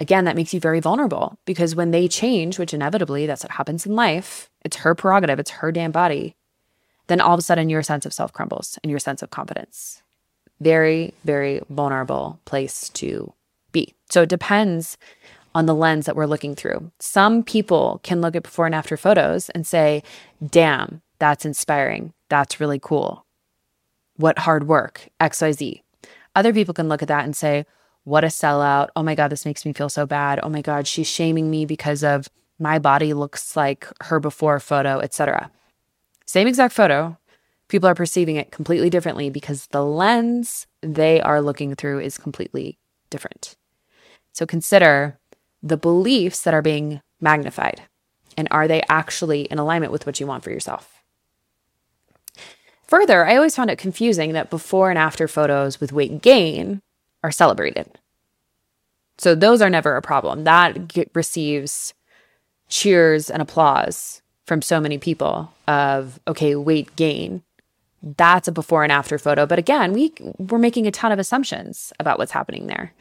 again, 0.00 0.24
that 0.24 0.34
makes 0.34 0.52
you 0.52 0.58
very 0.58 0.80
vulnerable 0.80 1.38
because 1.44 1.76
when 1.76 1.90
they 1.90 2.08
change, 2.08 2.58
which 2.58 2.74
inevitably 2.74 3.26
that's 3.26 3.44
what 3.44 3.52
happens 3.52 3.86
in 3.86 3.94
life, 3.94 4.50
it's 4.64 4.78
her 4.78 4.94
prerogative, 4.94 5.38
it's 5.38 5.50
her 5.50 5.70
damn 5.70 5.92
body, 5.92 6.34
then 7.06 7.20
all 7.20 7.34
of 7.34 7.38
a 7.38 7.42
sudden 7.42 7.68
your 7.68 7.82
sense 7.82 8.06
of 8.06 8.12
self 8.12 8.32
crumbles 8.32 8.78
and 8.82 8.90
your 8.90 8.98
sense 8.98 9.22
of 9.22 9.30
confidence. 9.30 10.02
Very, 10.60 11.14
very 11.24 11.60
vulnerable 11.68 12.40
place 12.46 12.88
to 12.90 13.32
be. 13.72 13.94
So 14.08 14.22
it 14.22 14.28
depends 14.28 14.96
on 15.54 15.66
the 15.66 15.74
lens 15.74 16.06
that 16.06 16.16
we're 16.16 16.26
looking 16.26 16.54
through. 16.54 16.90
Some 16.98 17.42
people 17.42 18.00
can 18.02 18.20
look 18.20 18.36
at 18.36 18.42
before 18.42 18.66
and 18.66 18.74
after 18.74 18.96
photos 18.96 19.48
and 19.50 19.66
say, 19.66 20.02
damn, 20.44 21.02
that's 21.18 21.44
inspiring. 21.44 22.12
That's 22.28 22.60
really 22.60 22.78
cool. 22.80 23.26
What 24.16 24.40
hard 24.40 24.68
work, 24.68 25.08
XYZ. 25.20 25.82
Other 26.36 26.52
people 26.52 26.74
can 26.74 26.88
look 26.88 27.02
at 27.02 27.08
that 27.08 27.24
and 27.24 27.34
say, 27.34 27.66
what 28.04 28.24
a 28.24 28.28
sellout. 28.28 28.88
Oh 28.96 29.02
my 29.02 29.14
God, 29.14 29.28
this 29.28 29.44
makes 29.44 29.64
me 29.64 29.72
feel 29.72 29.88
so 29.88 30.06
bad. 30.06 30.40
Oh 30.42 30.48
my 30.48 30.62
God, 30.62 30.86
she's 30.86 31.06
shaming 31.06 31.50
me 31.50 31.64
because 31.66 32.02
of 32.02 32.28
my 32.58 32.78
body 32.78 33.14
looks 33.14 33.56
like 33.56 33.86
her 34.02 34.20
before 34.20 34.60
photo, 34.60 35.00
etc. 35.00 35.50
Same 36.26 36.46
exact 36.46 36.74
photo, 36.74 37.16
people 37.68 37.88
are 37.88 37.94
perceiving 37.94 38.36
it 38.36 38.52
completely 38.52 38.90
differently 38.90 39.30
because 39.30 39.66
the 39.68 39.84
lens 39.84 40.66
they 40.82 41.20
are 41.20 41.40
looking 41.40 41.74
through 41.74 42.00
is 42.00 42.18
completely 42.18 42.78
different. 43.08 43.56
So 44.32 44.44
consider 44.44 45.18
the 45.62 45.76
beliefs 45.76 46.42
that 46.42 46.54
are 46.54 46.62
being 46.62 47.00
magnified 47.20 47.82
and 48.36 48.48
are 48.50 48.68
they 48.68 48.82
actually 48.88 49.42
in 49.42 49.58
alignment 49.58 49.92
with 49.92 50.06
what 50.06 50.20
you 50.20 50.26
want 50.26 50.44
for 50.44 50.50
yourself? 50.50 51.02
Further, 52.86 53.24
I 53.24 53.36
always 53.36 53.54
found 53.54 53.70
it 53.70 53.78
confusing 53.78 54.32
that 54.32 54.50
before 54.50 54.90
and 54.90 54.98
after 54.98 55.28
photos 55.28 55.80
with 55.80 55.92
weight 55.92 56.22
gain 56.22 56.82
are 57.22 57.30
celebrated. 57.30 57.98
So 59.18 59.34
those 59.34 59.60
are 59.60 59.70
never 59.70 59.96
a 59.96 60.02
problem. 60.02 60.44
That 60.44 60.88
get, 60.88 61.10
receives 61.14 61.92
cheers 62.68 63.28
and 63.28 63.42
applause 63.42 64.22
from 64.46 64.62
so 64.62 64.80
many 64.80 64.98
people 64.98 65.52
of 65.68 66.18
okay, 66.26 66.54
weight 66.56 66.96
gain. 66.96 67.42
That's 68.02 68.48
a 68.48 68.52
before 68.52 68.82
and 68.82 68.90
after 68.90 69.18
photo, 69.18 69.44
but 69.44 69.58
again, 69.58 69.92
we 69.92 70.14
we're 70.38 70.58
making 70.58 70.86
a 70.86 70.90
ton 70.90 71.12
of 71.12 71.18
assumptions 71.18 71.92
about 72.00 72.18
what's 72.18 72.32
happening 72.32 72.66
there. 72.66 72.94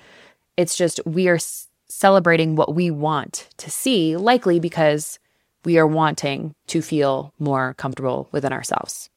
It's 0.57 0.75
just 0.75 0.99
we 1.05 1.29
are 1.29 1.39
celebrating 1.87 2.55
what 2.55 2.75
we 2.75 2.91
want 2.91 3.47
to 3.57 3.71
see, 3.71 4.17
likely 4.17 4.59
because 4.59 5.17
we 5.63 5.77
are 5.77 5.87
wanting 5.87 6.53
to 6.67 6.81
feel 6.81 7.33
more 7.39 7.75
comfortable 7.75 8.27
within 8.31 8.51
ourselves. 8.51 9.09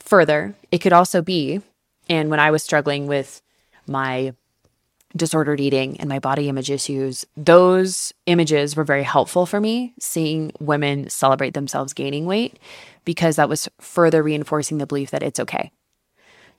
Further, 0.00 0.54
it 0.70 0.78
could 0.78 0.92
also 0.92 1.22
be, 1.22 1.60
and 2.08 2.30
when 2.30 2.40
I 2.40 2.50
was 2.50 2.62
struggling 2.62 3.06
with 3.06 3.42
my 3.88 4.34
disordered 5.16 5.60
eating 5.60 5.98
and 6.00 6.08
my 6.08 6.18
body 6.18 6.48
image 6.48 6.70
issues, 6.70 7.24
those 7.36 8.12
images 8.26 8.76
were 8.76 8.84
very 8.84 9.02
helpful 9.02 9.46
for 9.46 9.60
me, 9.60 9.94
seeing 9.98 10.52
women 10.60 11.08
celebrate 11.08 11.54
themselves 11.54 11.92
gaining 11.92 12.26
weight, 12.26 12.58
because 13.04 13.36
that 13.36 13.48
was 13.48 13.68
further 13.80 14.22
reinforcing 14.22 14.78
the 14.78 14.86
belief 14.86 15.10
that 15.10 15.22
it's 15.22 15.40
okay. 15.40 15.72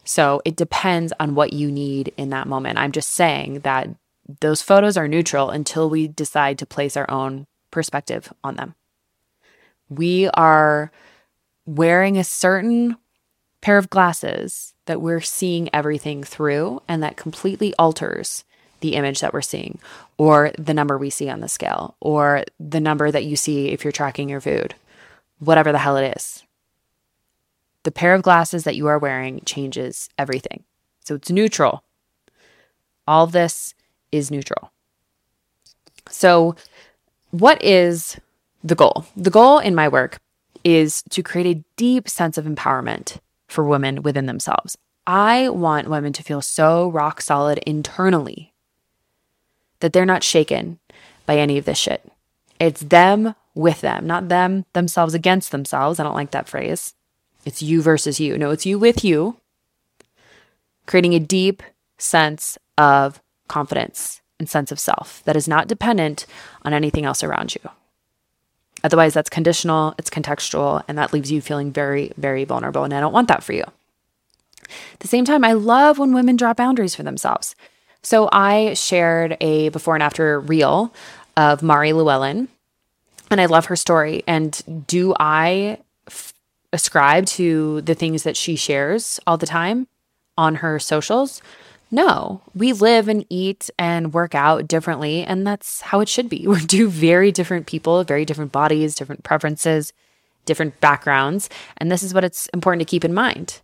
So 0.03 0.41
it 0.45 0.55
depends 0.55 1.13
on 1.19 1.35
what 1.35 1.53
you 1.53 1.71
need 1.71 2.13
in 2.17 2.31
that 2.31 2.47
moment. 2.47 2.79
I'm 2.79 2.91
just 2.91 3.11
saying 3.11 3.59
that 3.59 3.89
those 4.41 4.61
photos 4.61 4.97
are 4.97 5.07
neutral 5.07 5.51
until 5.51 5.89
we 5.89 6.07
decide 6.07 6.57
to 6.59 6.65
place 6.65 6.97
our 6.97 7.09
own 7.09 7.45
perspective 7.69 8.33
on 8.43 8.55
them. 8.55 8.75
We 9.89 10.27
are 10.29 10.91
wearing 11.65 12.17
a 12.17 12.23
certain 12.23 12.97
pair 13.61 13.77
of 13.77 13.89
glasses 13.89 14.73
that 14.89 15.01
we're 15.01 15.21
seeing 15.21 15.69
everything 15.71 16.23
through, 16.23 16.81
and 16.87 17.03
that 17.03 17.15
completely 17.15 17.75
alters 17.77 18.43
the 18.79 18.95
image 18.95 19.19
that 19.19 19.33
we're 19.33 19.39
seeing, 19.39 19.77
or 20.17 20.51
the 20.57 20.73
number 20.73 20.97
we 20.97 21.11
see 21.11 21.29
on 21.29 21.41
the 21.41 21.47
scale, 21.47 21.95
or 21.99 22.43
the 22.59 22.79
number 22.79 23.11
that 23.11 23.23
you 23.23 23.35
see 23.35 23.67
if 23.67 23.83
you're 23.83 23.91
tracking 23.91 24.29
your 24.29 24.41
food, 24.41 24.73
whatever 25.37 25.71
the 25.71 25.77
hell 25.77 25.95
it 25.95 26.17
is. 26.17 26.41
The 27.83 27.91
pair 27.91 28.15
of 28.15 28.23
glasses 28.23 28.63
that 28.63 28.75
you 28.75 28.87
are 28.87 28.97
wearing 28.97 29.41
changes 29.45 30.09
everything. 30.17 30.63
So 31.05 31.13
it's 31.13 31.29
neutral. 31.29 31.83
All 33.07 33.27
this 33.27 33.75
is 34.11 34.31
neutral. 34.31 34.71
So, 36.09 36.55
what 37.29 37.63
is 37.63 38.19
the 38.63 38.73
goal? 38.73 39.05
The 39.15 39.29
goal 39.29 39.59
in 39.59 39.75
my 39.75 39.87
work 39.87 40.17
is 40.63 41.03
to 41.11 41.21
create 41.21 41.57
a 41.57 41.63
deep 41.75 42.09
sense 42.09 42.39
of 42.39 42.45
empowerment 42.45 43.19
for 43.49 43.63
women 43.63 44.01
within 44.01 44.25
themselves. 44.25 44.77
I 45.05 45.49
want 45.49 45.89
women 45.89 46.13
to 46.13 46.23
feel 46.23 46.41
so 46.41 46.89
rock 46.89 47.19
solid 47.19 47.57
internally 47.59 48.53
that 49.79 49.91
they're 49.91 50.05
not 50.05 50.23
shaken 50.23 50.79
by 51.25 51.37
any 51.37 51.57
of 51.57 51.65
this 51.65 51.77
shit. 51.77 52.09
It's 52.59 52.81
them 52.81 53.35
with 53.55 53.81
them, 53.81 54.05
not 54.05 54.29
them 54.29 54.65
themselves 54.73 55.13
against 55.13 55.51
themselves. 55.51 55.99
I 55.99 56.03
don't 56.03 56.15
like 56.15 56.31
that 56.31 56.49
phrase. 56.49 56.93
It's 57.45 57.61
you 57.63 57.81
versus 57.81 58.19
you. 58.19 58.37
No, 58.37 58.51
it's 58.51 58.65
you 58.65 58.77
with 58.77 59.03
you, 59.03 59.37
creating 60.85 61.13
a 61.13 61.19
deep 61.19 61.63
sense 61.97 62.57
of 62.77 63.21
confidence 63.47 64.21
and 64.39 64.49
sense 64.49 64.71
of 64.71 64.79
self 64.79 65.23
that 65.25 65.35
is 65.35 65.47
not 65.47 65.67
dependent 65.67 66.25
on 66.63 66.73
anything 66.73 67.05
else 67.05 67.23
around 67.23 67.55
you. 67.55 67.69
Otherwise, 68.83 69.13
that's 69.13 69.29
conditional, 69.29 69.93
it's 69.97 70.09
contextual, 70.09 70.83
and 70.87 70.97
that 70.97 71.13
leaves 71.13 71.31
you 71.31 71.41
feeling 71.41 71.71
very, 71.71 72.11
very 72.17 72.45
vulnerable. 72.45 72.83
And 72.83 72.93
I 72.93 72.99
don't 72.99 73.13
want 73.13 73.27
that 73.27 73.43
for 73.43 73.53
you. 73.53 73.63
At 74.93 74.99
the 74.99 75.07
same 75.07 75.25
time, 75.25 75.43
I 75.43 75.53
love 75.53 75.97
when 75.97 76.13
women 76.13 76.35
draw 76.35 76.53
boundaries 76.53 76.95
for 76.95 77.03
themselves. 77.03 77.55
So 78.01 78.29
I 78.31 78.73
shared 78.75 79.35
a 79.41 79.69
before 79.69 79.95
and 79.95 80.03
after 80.03 80.39
reel 80.39 80.93
of 81.35 81.61
Mari 81.61 81.91
Llewellyn, 81.93 82.47
and 83.29 83.41
I 83.41 83.45
love 83.45 83.65
her 83.65 83.75
story. 83.75 84.23
And 84.25 84.85
do 84.87 85.13
I 85.19 85.79
f- 86.07 86.33
ascribe 86.71 87.25
to 87.27 87.81
the 87.81 87.95
things 87.95 88.23
that 88.23 88.37
she 88.37 88.55
shares 88.55 89.19
all 89.27 89.37
the 89.37 89.45
time 89.45 89.87
on 90.37 90.55
her 90.55 90.79
socials? 90.79 91.41
No, 91.91 92.41
we 92.53 92.73
live 92.73 93.07
and 93.07 93.25
eat 93.29 93.69
and 93.79 94.13
work 94.13 94.35
out 94.35 94.67
differently, 94.67 95.23
and 95.23 95.45
that's 95.45 95.81
how 95.81 96.01
it 96.01 96.09
should 96.09 96.29
be. 96.29 96.43
We're 96.47 96.59
two 96.59 96.89
very 96.89 97.31
different 97.31 97.65
people, 97.65 98.03
very 98.03 98.25
different 98.25 98.51
bodies, 98.51 98.95
different 98.95 99.23
preferences, 99.23 99.91
different 100.45 100.79
backgrounds, 100.79 101.49
and 101.77 101.91
this 101.91 102.03
is 102.03 102.13
what 102.13 102.23
it's 102.23 102.47
important 102.47 102.81
to 102.81 102.91
keep 102.91 103.03
in 103.03 103.13
mind. 103.13 103.61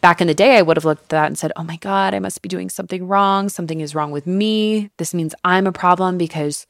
Back 0.00 0.20
in 0.20 0.26
the 0.26 0.34
day, 0.34 0.58
I 0.58 0.62
would 0.62 0.76
have 0.76 0.84
looked 0.84 1.04
at 1.04 1.08
that 1.10 1.26
and 1.26 1.38
said, 1.38 1.52
Oh 1.54 1.62
my 1.62 1.76
God, 1.76 2.12
I 2.12 2.18
must 2.18 2.42
be 2.42 2.48
doing 2.48 2.68
something 2.68 3.06
wrong. 3.06 3.48
Something 3.48 3.80
is 3.80 3.94
wrong 3.94 4.10
with 4.10 4.26
me. 4.26 4.90
This 4.96 5.14
means 5.14 5.32
I'm 5.44 5.64
a 5.64 5.72
problem 5.72 6.18
because 6.18 6.66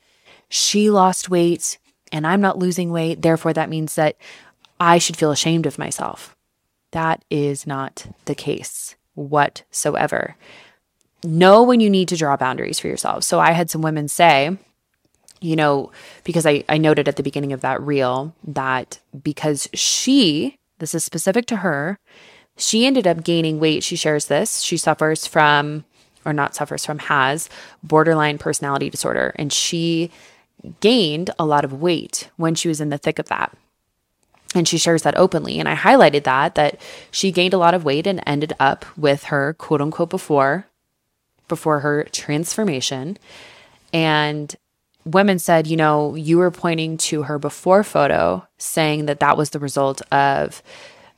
she 0.51 0.91
lost 0.91 1.31
weight 1.31 1.79
and 2.13 2.27
I'm 2.27 2.43
not 2.43 2.59
losing 2.59 2.93
weight. 2.93 3.23
Therefore, 3.23 3.55
that 3.55 3.71
means 3.71 3.95
that 3.95 4.17
I 4.79 4.99
should 4.99 5.17
feel 5.17 5.31
ashamed 5.31 5.65
of 5.65 5.79
myself. 5.79 6.37
That 6.91 7.25
is 7.31 7.67
not 7.67 8.05
the 8.27 8.35
case 8.35 8.97
whatsoever 9.15 10.37
know 11.25 11.63
when 11.63 11.81
you 11.81 11.91
need 11.91 12.09
to 12.09 12.17
draw 12.17 12.37
boundaries 12.37 12.79
for 12.79 12.89
yourself. 12.89 13.25
So 13.25 13.41
I 13.41 13.53
had 13.53 13.71
some 13.71 13.83
women 13.83 14.09
say, 14.09 14.57
you 15.41 15.57
know, 15.57 15.91
because 16.25 16.47
I, 16.47 16.65
I 16.69 16.79
noted 16.79 17.09
at 17.09 17.17
the 17.17 17.23
beginning 17.23 17.53
of 17.53 17.61
that 17.61 17.81
reel 17.83 18.35
that 18.45 19.01
because 19.23 19.69
she, 19.75 20.57
this 20.79 20.95
is 20.95 21.05
specific 21.05 21.47
to 21.47 21.57
her, 21.57 21.99
she 22.57 22.87
ended 22.87 23.07
up 23.07 23.25
gaining 23.25 23.59
weight. 23.59 23.83
She 23.83 23.97
shares 23.97 24.27
this. 24.27 24.61
She 24.61 24.77
suffers 24.77 25.27
from, 25.27 25.85
or 26.25 26.33
not 26.33 26.55
suffers 26.55 26.85
from, 26.85 26.99
has 27.01 27.49
borderline 27.83 28.39
personality 28.39 28.91
disorder. 28.91 29.33
And 29.37 29.53
she 29.53 30.11
gained 30.81 31.31
a 31.39 31.45
lot 31.45 31.65
of 31.65 31.81
weight 31.81 32.31
when 32.37 32.55
she 32.55 32.69
was 32.69 32.81
in 32.81 32.91
the 32.91 32.99
thick 32.99 33.19
of 33.19 33.29
that. 33.29 33.57
And 34.55 34.69
she 34.69 34.79
shares 34.79 35.03
that 35.03 35.17
openly. 35.17 35.59
And 35.59 35.69
I 35.69 35.75
highlighted 35.75 36.25
that, 36.25 36.55
that 36.57 36.79
she 37.11 37.33
gained 37.33 37.55
a 37.55 37.59
lot 37.59 37.75
of 37.75 37.85
weight 37.85 38.07
and 38.07 38.23
ended 38.27 38.53
up 38.61 38.85
with 38.99 39.25
her 39.25 39.55
quote 39.55 39.81
unquote 39.81 40.11
before 40.11 40.67
before 41.49 41.81
her 41.81 42.05
transformation. 42.13 43.19
And 43.93 44.55
women 45.05 45.39
said, 45.39 45.67
you 45.67 45.77
know, 45.77 46.15
you 46.15 46.39
were 46.39 46.51
pointing 46.51 46.97
to 46.97 47.25
her 47.25 47.39
before 47.39 47.83
photo 47.83 48.47
saying 48.59 49.07
that 49.07 49.21
that 49.21 49.37
was 49.37 49.51
the 49.51 49.59
result 49.59 50.03
of 50.13 50.63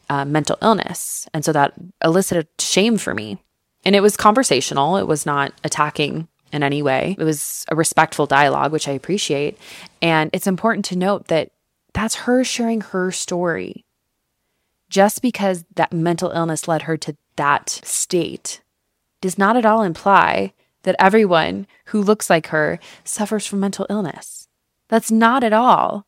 uh, 0.09 0.25
mental 0.25 0.57
illness. 0.63 1.29
And 1.35 1.45
so 1.45 1.53
that 1.53 1.75
elicited 2.03 2.49
shame 2.59 2.99
for 2.99 3.15
me. 3.15 3.39
And 3.85 3.95
it 3.95 4.01
was 4.01 4.17
conversational, 4.17 4.97
it 4.97 5.07
was 5.07 5.27
not 5.27 5.53
attacking 5.63 6.29
in 6.53 6.63
any 6.63 6.83
way. 6.83 7.17
It 7.19 7.25
was 7.25 7.65
a 7.69 7.75
respectful 7.75 8.27
dialogue, 8.27 8.73
which 8.73 8.89
I 8.89 8.93
appreciate. 8.93 9.59
And 10.01 10.31
it's 10.33 10.47
important 10.47 10.85
to 10.87 10.97
note 10.97 11.27
that 11.29 11.51
that's 11.93 12.15
her 12.15 12.45
sharing 12.45 12.81
her 12.81 13.11
story. 13.11 13.85
Just 14.89 15.21
because 15.21 15.65
that 15.75 15.93
mental 15.93 16.31
illness 16.31 16.69
led 16.69 16.83
her 16.83 16.97
to 16.99 17.17
that 17.37 17.69
state 17.69 18.63
does 19.25 19.39
not 19.39 19.57
at 19.57 19.65
all 19.65 19.83
imply 19.83 20.53
that 20.83 20.97
everyone 20.99 21.67
who 21.87 22.03
looks 22.03 22.29
like 22.29 22.49
her 22.49 22.79
suffers 23.05 23.47
from 23.47 23.59
mental 23.59 23.87
illness. 23.89 24.49
That's 24.89 25.11
not 25.11 25.43
at 25.43 25.55
all 25.55 26.05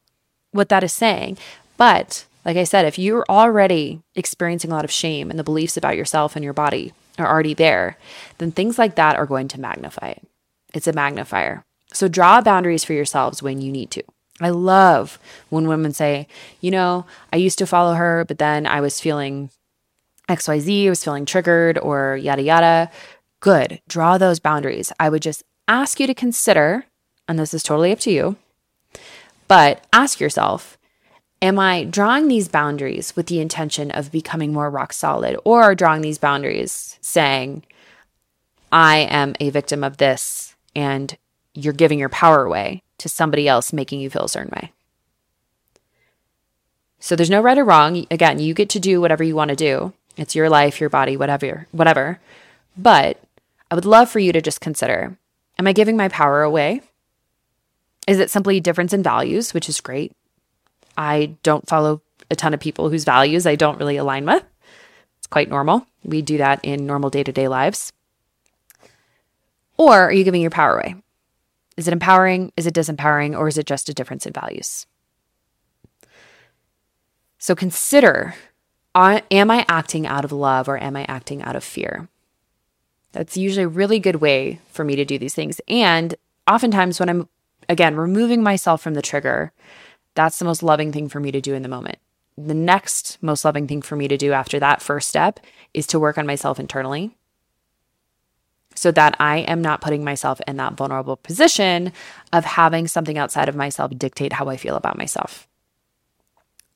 what 0.50 0.68
that 0.68 0.85
is 0.85 0.92
saying. 0.92 1.38
But 1.78 2.26
like 2.44 2.58
I 2.58 2.64
said, 2.64 2.85
if 2.85 2.99
you're 2.99 3.25
already 3.26 4.02
experiencing 4.14 4.70
a 4.70 4.75
lot 4.75 4.85
of 4.85 4.90
shame 4.90 5.30
and 5.30 5.38
the 5.38 5.44
beliefs 5.44 5.78
about 5.78 5.96
yourself 5.96 6.37
and 6.37 6.44
your 6.44 6.52
body 6.52 6.92
are 7.18 7.26
already 7.26 7.54
there, 7.54 7.96
then 8.37 8.52
things 8.52 8.78
like 8.78 8.96
that 8.96 9.16
are 9.16 9.25
going 9.25 9.49
to 9.49 9.61
magnify 9.61 10.08
it. 10.11 10.28
It's 10.75 10.87
a 10.87 10.92
magnifier. 10.92 11.64
So 11.94 12.08
draw 12.08 12.42
boundaries 12.42 12.85
for 12.85 12.92
yourselves 12.92 13.42
when 13.42 13.62
you 13.62 13.73
need 13.73 13.90
to. 13.92 14.02
I 14.42 14.50
love 14.50 15.18
when 15.49 15.68
women 15.68 15.94
say, 15.94 16.28
you 16.61 16.70
know, 16.70 17.06
I 17.32 17.37
used 17.37 17.56
to 17.61 17.66
follow 17.66 17.94
her, 17.94 18.26
but 18.28 18.37
then 18.37 18.66
I 18.66 18.82
was 18.82 19.00
feeling 19.00 19.49
XYZ 20.28 20.88
was 20.88 21.04
feeling 21.04 21.25
triggered 21.25 21.78
or 21.78 22.16
yada 22.16 22.42
yada, 22.42 22.90
good. 23.40 23.80
Draw 23.88 24.18
those 24.18 24.40
boundaries. 24.40 24.92
I 24.99 25.09
would 25.09 25.23
just 25.23 25.42
ask 25.68 26.00
you 26.00 26.06
to 26.06 26.14
consider, 26.14 26.87
and 27.28 27.38
this 27.38 27.54
is 27.54 27.62
totally 27.62 27.92
up 27.92 28.00
to 28.00 28.11
you, 28.11 28.37
but 29.49 29.85
ask 29.92 30.21
yourself 30.21 30.78
Am 31.42 31.59
I 31.59 31.85
drawing 31.85 32.28
these 32.28 32.49
boundaries 32.49 33.14
with 33.14 33.26
the 33.26 33.40
intention 33.40 33.90
of 33.90 34.11
becoming 34.11 34.52
more 34.52 34.71
rock 34.71 34.92
solid, 34.92 35.37
or 35.45 35.62
are 35.62 35.75
drawing 35.75 36.00
these 36.00 36.18
boundaries 36.18 36.99
saying, 37.02 37.62
I 38.73 38.99
am 38.99 39.35
a 39.38 39.50
victim 39.50 39.85
of 39.85 39.99
this 39.99 40.56
and 40.75 41.16
you're 41.54 41.73
giving 41.73 41.99
your 41.99 42.09
power 42.09 42.45
away 42.45 42.83
to 42.99 43.09
somebody 43.09 43.47
else 43.47 43.73
making 43.73 44.00
you 44.00 44.11
feel 44.11 44.25
a 44.25 44.28
certain 44.28 44.52
way. 44.54 44.73
So 46.99 47.14
there's 47.14 47.30
no 47.30 47.40
right 47.40 47.59
or 47.59 47.64
wrong. 47.64 48.06
Again, 48.11 48.38
you 48.38 48.54
get 48.54 48.68
to 48.71 48.80
do 48.80 49.00
whatever 49.00 49.23
you 49.23 49.37
want 49.37 49.50
to 49.50 49.56
do. 49.56 49.92
It's 50.16 50.35
your 50.35 50.49
life, 50.49 50.80
your 50.80 50.90
body, 50.90 51.16
whatever, 51.16 51.66
whatever. 51.73 52.20
But 52.76 53.20
I 53.70 53.75
would 53.75 53.85
love 53.85 54.08
for 54.08 54.18
you 54.18 54.32
to 54.32 54.40
just 54.40 54.61
consider 54.61 55.18
Am 55.58 55.66
I 55.66 55.73
giving 55.73 55.96
my 55.96 56.08
power 56.08 56.42
away? 56.42 56.82
Is 58.06 58.20
it 58.20 58.30
simply 58.30 58.58
a 58.58 58.61
difference 58.61 58.92
in 58.92 59.02
values, 59.02 59.54
which 59.54 59.68
is 59.68 59.80
great? 59.80 60.12
I 60.96 61.37
don't 61.42 61.66
follow 61.66 62.02
a 62.30 62.37
ton 62.37 62.54
of 62.54 62.61
people 62.61 62.90
whose 62.90 63.04
values 63.04 63.46
I 63.46 63.56
don't 63.56 63.78
really 63.78 63.96
align 63.96 64.26
with. 64.26 64.44
It's 65.18 65.26
quite 65.26 65.49
normal. 65.49 65.87
We 66.04 66.23
do 66.23 66.38
that 66.38 66.61
in 66.62 66.87
normal 66.87 67.11
day 67.11 67.25
to 67.25 67.32
day 67.32 67.49
lives. 67.49 67.92
Or 69.76 69.94
are 69.94 70.12
you 70.12 70.25
giving 70.25 70.42
your 70.42 70.50
power 70.50 70.78
away? 70.78 70.96
Is 71.76 71.88
it 71.88 71.92
empowering? 71.92 72.52
Is 72.56 72.66
it 72.66 72.75
disempowering? 72.75 73.37
Or 73.37 73.49
is 73.49 73.58
it 73.58 73.66
just 73.66 73.88
a 73.88 73.94
difference 73.94 74.26
in 74.26 74.32
values? 74.32 74.87
So 77.38 77.54
consider 77.54 78.35
am 78.96 79.50
I 79.50 79.64
acting 79.68 80.06
out 80.06 80.24
of 80.24 80.32
love 80.32 80.68
or 80.68 80.78
am 80.78 80.96
I 80.96 81.04
acting 81.08 81.42
out 81.42 81.56
of 81.56 81.64
fear? 81.64 82.08
That's 83.12 83.36
usually 83.36 83.64
a 83.64 83.68
really 83.68 83.98
good 83.98 84.16
way 84.16 84.60
for 84.68 84.84
me 84.84 84.96
to 84.96 85.04
do 85.04 85.18
these 85.18 85.34
things. 85.34 85.60
And 85.68 86.14
oftentimes, 86.48 87.00
when 87.00 87.08
I'm, 87.08 87.28
again, 87.68 87.96
removing 87.96 88.42
myself 88.42 88.82
from 88.82 88.94
the 88.94 89.02
trigger, 89.02 89.52
that's 90.14 90.38
the 90.38 90.44
most 90.44 90.62
loving 90.62 90.92
thing 90.92 91.08
for 91.08 91.20
me 91.20 91.30
to 91.30 91.40
do 91.40 91.54
in 91.54 91.62
the 91.62 91.68
moment. 91.68 91.98
The 92.38 92.54
next 92.54 93.18
most 93.22 93.44
loving 93.44 93.66
thing 93.66 93.82
for 93.82 93.96
me 93.96 94.08
to 94.08 94.16
do 94.16 94.32
after 94.32 94.58
that 94.60 94.82
first 94.82 95.08
step 95.08 95.40
is 95.72 95.86
to 95.88 95.98
work 95.98 96.18
on 96.18 96.26
myself 96.26 96.60
internally 96.60 97.16
so 98.74 98.90
that 98.92 99.16
I 99.18 99.38
am 99.38 99.62
not 99.62 99.80
putting 99.80 100.04
myself 100.04 100.40
in 100.46 100.56
that 100.58 100.74
vulnerable 100.74 101.16
position 101.16 101.92
of 102.32 102.44
having 102.44 102.86
something 102.86 103.16
outside 103.18 103.48
of 103.48 103.56
myself 103.56 103.92
dictate 103.96 104.34
how 104.34 104.48
I 104.48 104.56
feel 104.56 104.76
about 104.76 104.98
myself. 104.98 105.48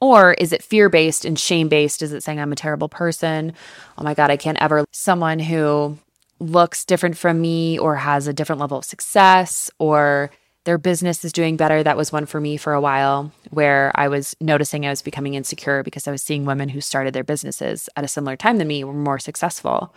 Or 0.01 0.33
is 0.35 0.53
it 0.53 0.63
fear 0.63 0.89
based 0.89 1.25
and 1.25 1.39
shame 1.39 1.69
based? 1.69 2.03
Is 2.03 2.13
it 2.13 2.23
saying 2.23 2.41
I'm 2.41 2.53
a 2.53 2.57
terrible 2.57 2.89
person? 2.89 3.53
Oh 3.99 4.03
my 4.03 4.15
God, 4.15 4.31
I 4.31 4.37
can't 4.37 4.61
ever. 4.61 4.85
Someone 4.93 5.39
who 5.39 5.99
looks 6.39 6.85
different 6.87 7.19
from 7.19 7.41
me 7.41 7.79
or 7.79 7.97
has 7.97 8.27
a 8.27 8.33
different 8.33 8.61
level 8.61 8.79
of 8.79 8.85
success 8.85 9.71
or 9.79 10.31
their 10.65 10.79
business 10.79 11.25
is 11.25 11.33
doing 11.33 11.57
better. 11.57 11.83
That 11.83 11.97
was 11.97 12.13
one 12.13 12.27
for 12.27 12.41
me 12.41 12.57
for 12.57 12.73
a 12.73 12.81
while 12.81 13.33
where 13.51 13.93
I 13.95 14.09
was 14.09 14.35
noticing 14.41 14.87
I 14.87 14.91
was 14.91 15.03
becoming 15.03 15.35
insecure 15.35 15.83
because 15.83 16.09
I 16.09 16.11
was 16.11 16.23
seeing 16.23 16.45
women 16.45 16.71
who 16.71 16.81
started 16.81 17.15
their 17.15 17.25
businesses 17.25 17.89
at 17.97 18.05
a 18.05 18.09
similar 18.09 18.37
time 18.37 18.57
than 18.57 18.69
me 18.69 18.85
were 18.85 18.93
more 18.93 19.19
successful. 19.19 19.95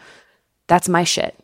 That's 0.68 0.90
my 0.90 1.04
shit. 1.04 1.38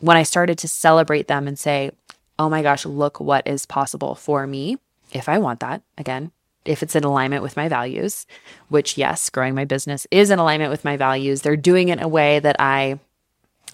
When 0.00 0.16
I 0.16 0.22
started 0.22 0.58
to 0.58 0.68
celebrate 0.68 1.26
them 1.28 1.48
and 1.48 1.58
say, 1.58 1.90
oh 2.38 2.48
my 2.48 2.62
gosh, 2.62 2.84
look 2.86 3.18
what 3.18 3.46
is 3.46 3.66
possible 3.66 4.14
for 4.14 4.46
me 4.46 4.76
if 5.12 5.28
I 5.28 5.38
want 5.38 5.60
that, 5.60 5.82
again, 5.96 6.32
if 6.64 6.82
it's 6.82 6.96
in 6.96 7.04
alignment 7.04 7.42
with 7.42 7.56
my 7.56 7.68
values, 7.68 8.26
which, 8.68 8.98
yes, 8.98 9.30
growing 9.30 9.54
my 9.54 9.64
business 9.64 10.06
is 10.10 10.30
in 10.30 10.38
alignment 10.38 10.70
with 10.70 10.84
my 10.84 10.96
values. 10.96 11.42
They're 11.42 11.56
doing 11.56 11.88
it 11.88 11.98
in 11.98 12.04
a 12.04 12.08
way 12.08 12.38
that 12.40 12.56
I 12.58 12.98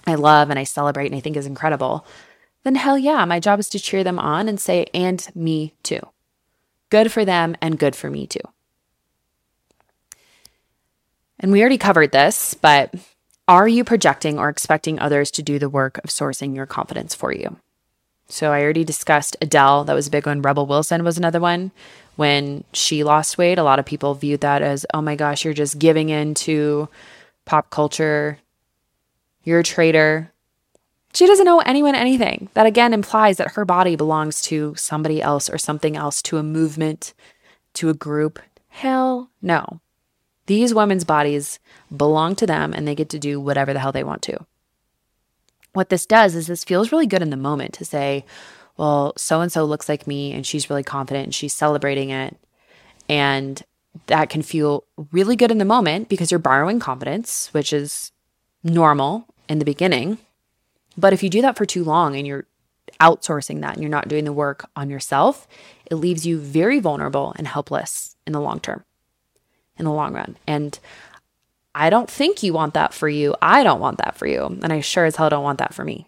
I 0.07 0.17
love 0.17 0.51
and 0.51 0.59
I 0.59 0.65
celebrate 0.65 1.07
and 1.07 1.15
I 1.15 1.21
think 1.21 1.37
is 1.37 1.47
incredible, 1.47 2.07
then 2.63 2.75
hell 2.75 2.99
yeah, 2.99 3.25
my 3.25 3.41
job 3.41 3.59
is 3.59 3.69
to 3.71 3.79
cheer 3.79 4.05
them 4.05 4.19
on 4.19 4.49
and 4.49 4.61
say, 4.61 4.87
and 4.93 5.27
me 5.35 5.75
too. 5.83 6.01
Good 6.91 7.11
for 7.13 7.25
them 7.25 7.57
and 7.61 7.79
good 7.79 7.97
for 7.97 8.11
me 8.11 8.27
too. 8.27 8.41
And 11.41 11.53
we 11.53 11.61
already 11.61 11.79
covered 11.79 12.13
this, 12.13 12.55
but 12.55 12.95
are 13.49 13.69
you 13.69 13.85
projecting 13.85 14.39
or 14.39 14.49
expecting 14.49 14.99
others 14.99 15.31
to 15.33 15.43
do 15.43 15.59
the 15.59 15.69
work 15.69 15.99
of 15.99 16.11
sourcing 16.11 16.55
your 16.55 16.67
confidence 16.67 17.15
for 17.15 17.33
you? 17.33 17.59
So 18.29 18.53
I 18.53 18.63
already 18.63 18.85
discussed 18.85 19.37
Adele, 19.43 19.85
that 19.85 19.95
was 19.95 20.07
a 20.07 20.11
big 20.11 20.27
one. 20.27 20.41
Rebel 20.41 20.67
Wilson 20.67 21.05
was 21.05 21.19
another 21.19 21.41
one. 21.41 21.73
When 22.17 22.65
she 22.73 23.03
lost 23.03 23.39
weight, 23.39 23.59
a 23.59 23.65
lot 23.65 23.79
of 23.79 23.87
people 23.87 24.15
viewed 24.15 24.41
that 24.41 24.63
as, 24.63 24.87
oh 24.95 25.03
my 25.03 25.17
gosh, 25.17 25.45
you're 25.45 25.55
just 25.55 25.79
giving 25.79 26.11
in 26.11 26.35
to 26.35 26.89
pop 27.45 27.71
culture 27.71 28.39
you're 29.45 29.61
a 29.61 29.65
traitor. 29.65 30.33
She 31.13 31.27
doesn't 31.27 31.47
owe 31.47 31.61
anyone 31.61 31.95
anything. 31.95 32.49
That 32.55 32.67
again 32.67 32.93
implies 32.93 33.37
that 33.37 33.53
her 33.53 33.65
body 33.65 33.95
belongs 33.95 34.43
to 34.43 34.75
somebody 34.77 35.23
else 35.23 35.49
or 35.49 35.59
something 35.59 35.97
else, 35.97 36.23
to 36.23 36.39
a 36.39 36.43
movement, 36.43 37.15
to 37.75 37.91
a 37.91 37.95
group. 37.95 38.41
Hell 38.69 39.31
no. 39.41 39.81
These 40.47 40.75
women's 40.75 41.05
bodies 41.05 41.61
belong 41.95 42.35
to 42.37 42.47
them 42.47 42.73
and 42.73 42.89
they 42.89 42.95
get 42.95 43.09
to 43.11 43.19
do 43.19 43.39
whatever 43.39 43.73
the 43.73 43.79
hell 43.79 43.93
they 43.93 44.05
want 44.05 44.23
to. 44.23 44.45
What 45.73 45.89
this 45.89 46.07
does 46.07 46.35
is 46.35 46.47
this 46.47 46.65
feels 46.65 46.91
really 46.91 47.07
good 47.07 47.23
in 47.23 47.31
the 47.31 47.37
moment 47.37 47.75
to 47.75 47.85
say, 47.85 48.25
well, 48.77 49.13
so 49.17 49.41
and 49.41 49.53
so 49.53 49.65
looks 49.65 49.89
like 49.89 50.07
me 50.07 50.33
and 50.33 50.47
she's 50.47 50.69
really 50.69 50.83
confident 50.83 51.27
and 51.27 51.35
she's 51.35 51.53
celebrating 51.53 52.11
it. 52.11 52.37
And 53.09 53.63
that 54.07 54.31
can 54.31 54.43
feel 54.43 54.85
really 55.13 55.37
good 55.37 55.51
in 55.51 55.59
the 55.59 55.65
moment 55.65 56.09
because 56.09 56.31
you're 56.31 56.39
borrowing 56.41 56.81
confidence, 56.81 57.49
which 57.53 57.73
is 57.73 58.11
normal 58.63 59.27
in 59.49 59.59
the 59.59 59.65
beginning. 59.65 60.19
But 60.97 61.13
if 61.13 61.23
you 61.23 61.31
do 61.31 61.43
that 61.43 61.57
for 61.57 61.67
too 61.67 61.85
long 61.85 62.17
and 62.17 62.27
you're 62.27 62.47
outsourcing 63.01 63.61
that 63.61 63.75
and 63.75 63.83
you're 63.83 63.91
not 63.91 64.09
doing 64.09 64.25
the 64.25 64.33
work 64.33 64.69
on 64.75 64.91
yourself, 64.91 65.47
it 65.87 65.97
leaves 65.97 66.27
you 66.27 66.39
very 66.39 66.81
vulnerable 66.81 67.35
and 67.37 67.47
helpless 67.47 68.17
in 68.27 68.33
the 68.33 68.41
long 68.41 68.61
term, 68.61 68.85
in 69.77 69.85
the 69.85 69.93
long 69.93 70.15
run. 70.15 70.37
And 70.47 70.79
I 71.75 71.91
don't 71.91 72.11
think 72.11 72.43
you 72.43 72.53
want 72.53 72.75
that 72.75 72.95
for 72.95 73.09
you. 73.09 73.35
I 73.43 73.63
don't 73.65 73.81
want 73.81 73.99
that 73.99 74.17
for 74.17 74.27
you. 74.27 74.59
And 74.63 74.73
I 74.73 74.81
sure 74.81 75.05
as 75.05 75.17
hell 75.17 75.31
don't 75.31 75.45
want 75.45 75.59
that 75.59 75.75
for 75.75 75.85
me. 75.85 76.07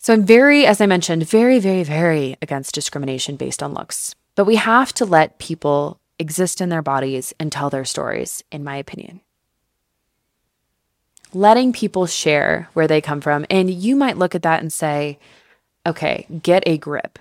So 0.00 0.12
I'm 0.12 0.24
very, 0.24 0.66
as 0.66 0.80
I 0.80 0.86
mentioned, 0.86 1.28
very, 1.28 1.60
very, 1.60 1.84
very 1.84 2.36
against 2.42 2.74
discrimination 2.74 3.36
based 3.36 3.62
on 3.62 3.74
looks. 3.74 4.14
But 4.34 4.46
we 4.46 4.56
have 4.56 4.92
to 4.94 5.04
let 5.04 5.38
people 5.38 6.00
exist 6.18 6.60
in 6.60 6.68
their 6.68 6.82
bodies 6.82 7.32
and 7.38 7.52
tell 7.52 7.70
their 7.70 7.84
stories, 7.84 8.42
in 8.50 8.64
my 8.64 8.76
opinion 8.76 9.20
letting 11.32 11.72
people 11.72 12.06
share 12.06 12.68
where 12.72 12.88
they 12.88 13.00
come 13.00 13.20
from. 13.20 13.46
And 13.50 13.70
you 13.70 13.96
might 13.96 14.18
look 14.18 14.34
at 14.34 14.42
that 14.42 14.60
and 14.60 14.72
say, 14.72 15.18
okay, 15.86 16.26
get 16.42 16.62
a 16.66 16.78
grip. 16.78 17.18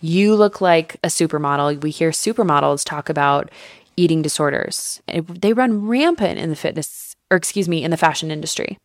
You 0.00 0.34
look 0.34 0.60
like 0.60 0.96
a 1.04 1.08
supermodel. 1.08 1.82
We 1.82 1.90
hear 1.90 2.10
supermodels 2.10 2.84
talk 2.84 3.08
about 3.08 3.50
eating 3.96 4.22
disorders. 4.22 5.02
They 5.06 5.52
run 5.52 5.86
rampant 5.86 6.38
in 6.38 6.50
the 6.50 6.56
fitness, 6.56 7.16
or 7.30 7.36
excuse 7.36 7.68
me, 7.68 7.84
in 7.84 7.90
the 7.90 7.96
fashion 7.96 8.30
industry, 8.30 8.78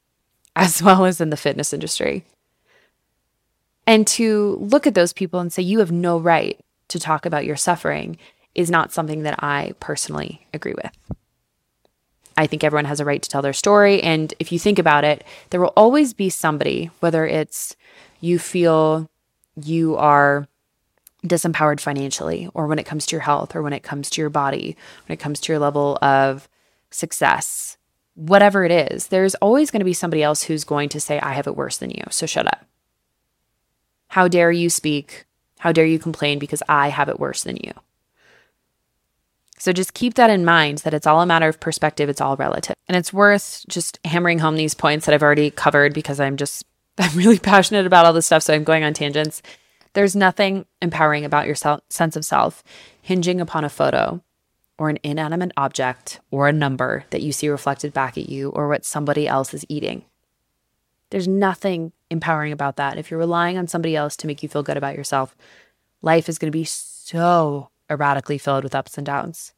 as 0.56 0.82
well 0.84 1.06
as 1.06 1.22
in 1.22 1.30
the 1.30 1.38
fitness 1.38 1.72
industry. 1.72 2.26
And 3.88 4.08
to 4.08 4.58
look 4.60 4.88
at 4.88 4.96
those 4.96 5.14
people 5.14 5.40
and 5.40 5.54
say, 5.54 5.62
you 5.62 5.80
have 5.80 5.92
no 5.92 6.18
right 6.18 6.60
to 6.88 7.00
talk 7.00 7.26
about 7.26 7.46
your 7.46 7.56
suffering 7.56 8.18
is 8.54 8.72
not 8.72 8.92
something 8.92 9.24
that 9.24 9.44
I 9.44 9.74
personally 9.80 10.48
agree 10.54 10.74
with. 10.76 10.92
I 12.38 12.48
think 12.48 12.64
everyone 12.64 12.86
has 12.86 13.00
a 13.00 13.06
right 13.06 13.22
to 13.22 13.30
tell 13.30 13.42
their 13.42 13.54
story. 13.54 14.02
And 14.02 14.34
if 14.40 14.52
you 14.52 14.60
think 14.60 14.80
about 14.80 15.04
it, 15.04 15.24
there 15.50 15.62
will 15.62 15.74
always 15.76 16.14
be 16.14 16.30
somebody, 16.30 16.90
whether 17.00 17.26
it's 17.26 17.76
you 18.20 18.40
feel 18.40 19.10
you 19.56 19.96
are 19.96 20.48
disempowered 21.26 21.80
financially, 21.80 22.50
or 22.54 22.68
when 22.68 22.78
it 22.78 22.86
comes 22.86 23.06
to 23.06 23.16
your 23.16 23.22
health, 23.22 23.56
or 23.56 23.62
when 23.62 23.74
it 23.74 23.84
comes 23.84 24.10
to 24.12 24.22
your 24.22 24.30
body, 24.30 24.76
when 25.08 25.14
it 25.14 25.20
comes 25.20 25.40
to 25.40 25.52
your 25.52 25.60
level 25.60 25.98
of 26.02 26.48
success, 26.92 27.78
whatever 28.14 28.64
it 28.64 28.72
is, 28.72 29.08
there's 29.08 29.36
always 29.36 29.72
going 29.72 29.80
to 29.80 29.86
be 29.86 29.94
somebody 29.94 30.22
else 30.22 30.44
who's 30.44 30.64
going 30.64 30.90
to 30.90 31.00
say, 31.00 31.20
I 31.20 31.34
have 31.34 31.48
it 31.48 31.56
worse 31.56 31.78
than 31.78 31.90
you. 31.90 32.04
So 32.10 32.26
shut 32.26 32.48
up. 32.48 32.66
How 34.16 34.30
dare 34.30 34.50
you 34.50 34.70
speak? 34.70 35.26
How 35.60 35.74
dare 35.74 35.86
you 35.86 36.00
complain 36.00 36.40
because 36.40 36.64
I 36.70 36.88
have 36.88 37.10
it 37.10 37.20
worse 37.20 37.44
than 37.44 37.58
you? 37.58 37.74
So 39.58 39.74
just 39.74 39.94
keep 39.94 40.14
that 40.14 40.30
in 40.30 40.46
mind 40.46 40.78
that 40.80 40.94
it's 40.94 41.06
all 41.06 41.20
a 41.20 41.26
matter 41.26 41.50
of 41.50 41.60
perspective, 41.60 42.08
it's 42.08 42.22
all 42.22 42.38
relative. 42.38 42.78
And 42.88 42.96
it's 42.96 43.12
worth 43.12 43.66
just 43.68 44.00
hammering 44.06 44.40
home 44.40 44.56
these 44.56 44.74
points 44.74 45.06
that 45.06 45.14
I've 45.14 45.22
already 45.22 45.52
covered 45.52 45.94
because 45.94 46.22
I'm 46.22 46.38
just 46.38 46.64
I'm 46.98 47.14
really 47.18 47.40
passionate 47.40 47.86
about 47.86 48.06
all 48.06 48.14
this 48.14 48.26
stuff 48.26 48.44
so 48.44 48.54
I'm 48.54 48.64
going 48.64 48.86
on 48.86 48.94
tangents. 48.94 49.42
There's 49.92 50.16
nothing 50.16 50.66
empowering 50.82 51.26
about 51.26 51.46
your 51.46 51.56
self, 51.56 51.82
sense 51.90 52.16
of 52.16 52.24
self 52.24 52.64
hinging 53.02 53.42
upon 53.42 53.66
a 53.66 53.70
photo 53.70 54.24
or 54.78 54.88
an 54.88 55.00
inanimate 55.04 55.52
object 55.58 56.22
or 56.32 56.48
a 56.48 56.54
number 56.54 57.04
that 57.10 57.22
you 57.22 57.34
see 57.34 57.50
reflected 57.50 57.92
back 57.92 58.18
at 58.18 58.30
you 58.30 58.52
or 58.52 58.70
what 58.70 58.86
somebody 58.86 59.28
else 59.28 59.54
is 59.54 59.66
eating. 59.68 60.06
There's 61.10 61.28
nothing 61.28 61.92
empowering 62.10 62.52
about 62.52 62.78
that. 62.78 62.98
If 62.98 63.10
you're 63.10 63.20
relying 63.20 63.58
on 63.58 63.68
somebody 63.68 63.96
else 63.96 64.16
to 64.18 64.28
make 64.28 64.42
you 64.44 64.50
feel 64.50 64.64
good 64.64 64.78
about 64.78 64.96
yourself, 64.96 65.36
life 66.02 66.30
is 66.30 66.38
going 66.38 66.52
to 66.52 66.58
be 66.58 66.66
so 66.66 67.70
erratically 67.90 68.38
filled 68.38 68.64
with 68.64 68.76
ups 68.76 68.98
and 68.98 69.06
downs. 69.06 69.54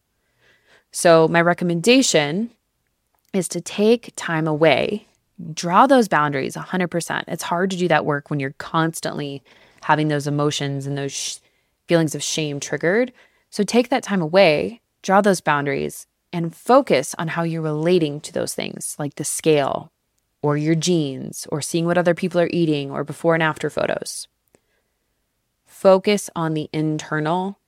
So, 0.91 1.27
my 1.27 1.41
recommendation 1.41 2.51
is 3.33 3.47
to 3.49 3.61
take 3.61 4.13
time 4.15 4.47
away, 4.47 5.07
draw 5.53 5.85
those 5.85 6.07
boundaries 6.07 6.55
100%. 6.55 7.23
It's 7.27 7.43
hard 7.43 7.71
to 7.71 7.77
do 7.77 7.87
that 7.87 8.05
work 8.05 8.29
when 8.29 8.39
you're 8.39 8.55
constantly 8.57 9.43
having 9.83 10.07
those 10.07 10.27
emotions 10.27 10.87
and 10.87 10.97
those 10.97 11.13
sh- 11.13 11.37
feelings 11.87 12.15
of 12.15 12.23
shame 12.23 12.59
triggered. 12.59 13.13
So, 13.49 13.63
take 13.63 13.89
that 13.89 14.03
time 14.03 14.21
away, 14.21 14.81
draw 15.01 15.21
those 15.21 15.41
boundaries, 15.41 16.07
and 16.33 16.55
focus 16.55 17.15
on 17.17 17.29
how 17.29 17.43
you're 17.43 17.61
relating 17.61 18.19
to 18.21 18.33
those 18.33 18.53
things, 18.53 18.95
like 18.97 19.15
the 19.15 19.23
scale 19.23 19.91
or 20.41 20.57
your 20.57 20.75
jeans 20.75 21.47
or 21.51 21.61
seeing 21.61 21.85
what 21.85 21.97
other 21.97 22.13
people 22.13 22.39
are 22.39 22.49
eating 22.51 22.91
or 22.91 23.03
before 23.03 23.33
and 23.33 23.43
after 23.43 23.69
photos. 23.69 24.27
Focus 25.65 26.29
on 26.35 26.53
the 26.53 26.69
internal 26.73 27.59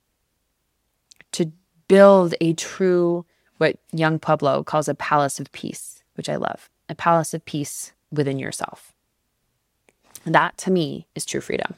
to 1.32 1.52
build 1.88 2.34
a 2.40 2.52
true, 2.54 3.24
what 3.58 3.76
Yung 3.92 4.18
Pueblo 4.18 4.62
calls 4.62 4.88
a 4.88 4.94
palace 4.94 5.40
of 5.40 5.50
peace, 5.52 6.02
which 6.14 6.28
I 6.28 6.36
love, 6.36 6.70
a 6.88 6.94
palace 6.94 7.34
of 7.34 7.44
peace 7.44 7.92
within 8.10 8.38
yourself. 8.38 8.92
That 10.24 10.56
to 10.58 10.70
me 10.70 11.06
is 11.14 11.24
true 11.24 11.40
freedom. 11.40 11.74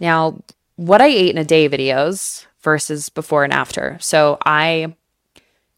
Now, 0.00 0.42
what 0.76 1.00
I 1.00 1.06
ate 1.06 1.30
in 1.30 1.38
a 1.38 1.44
day 1.44 1.68
videos 1.68 2.46
versus 2.60 3.08
before 3.08 3.44
and 3.44 3.52
after. 3.52 3.98
So 4.00 4.38
I 4.44 4.94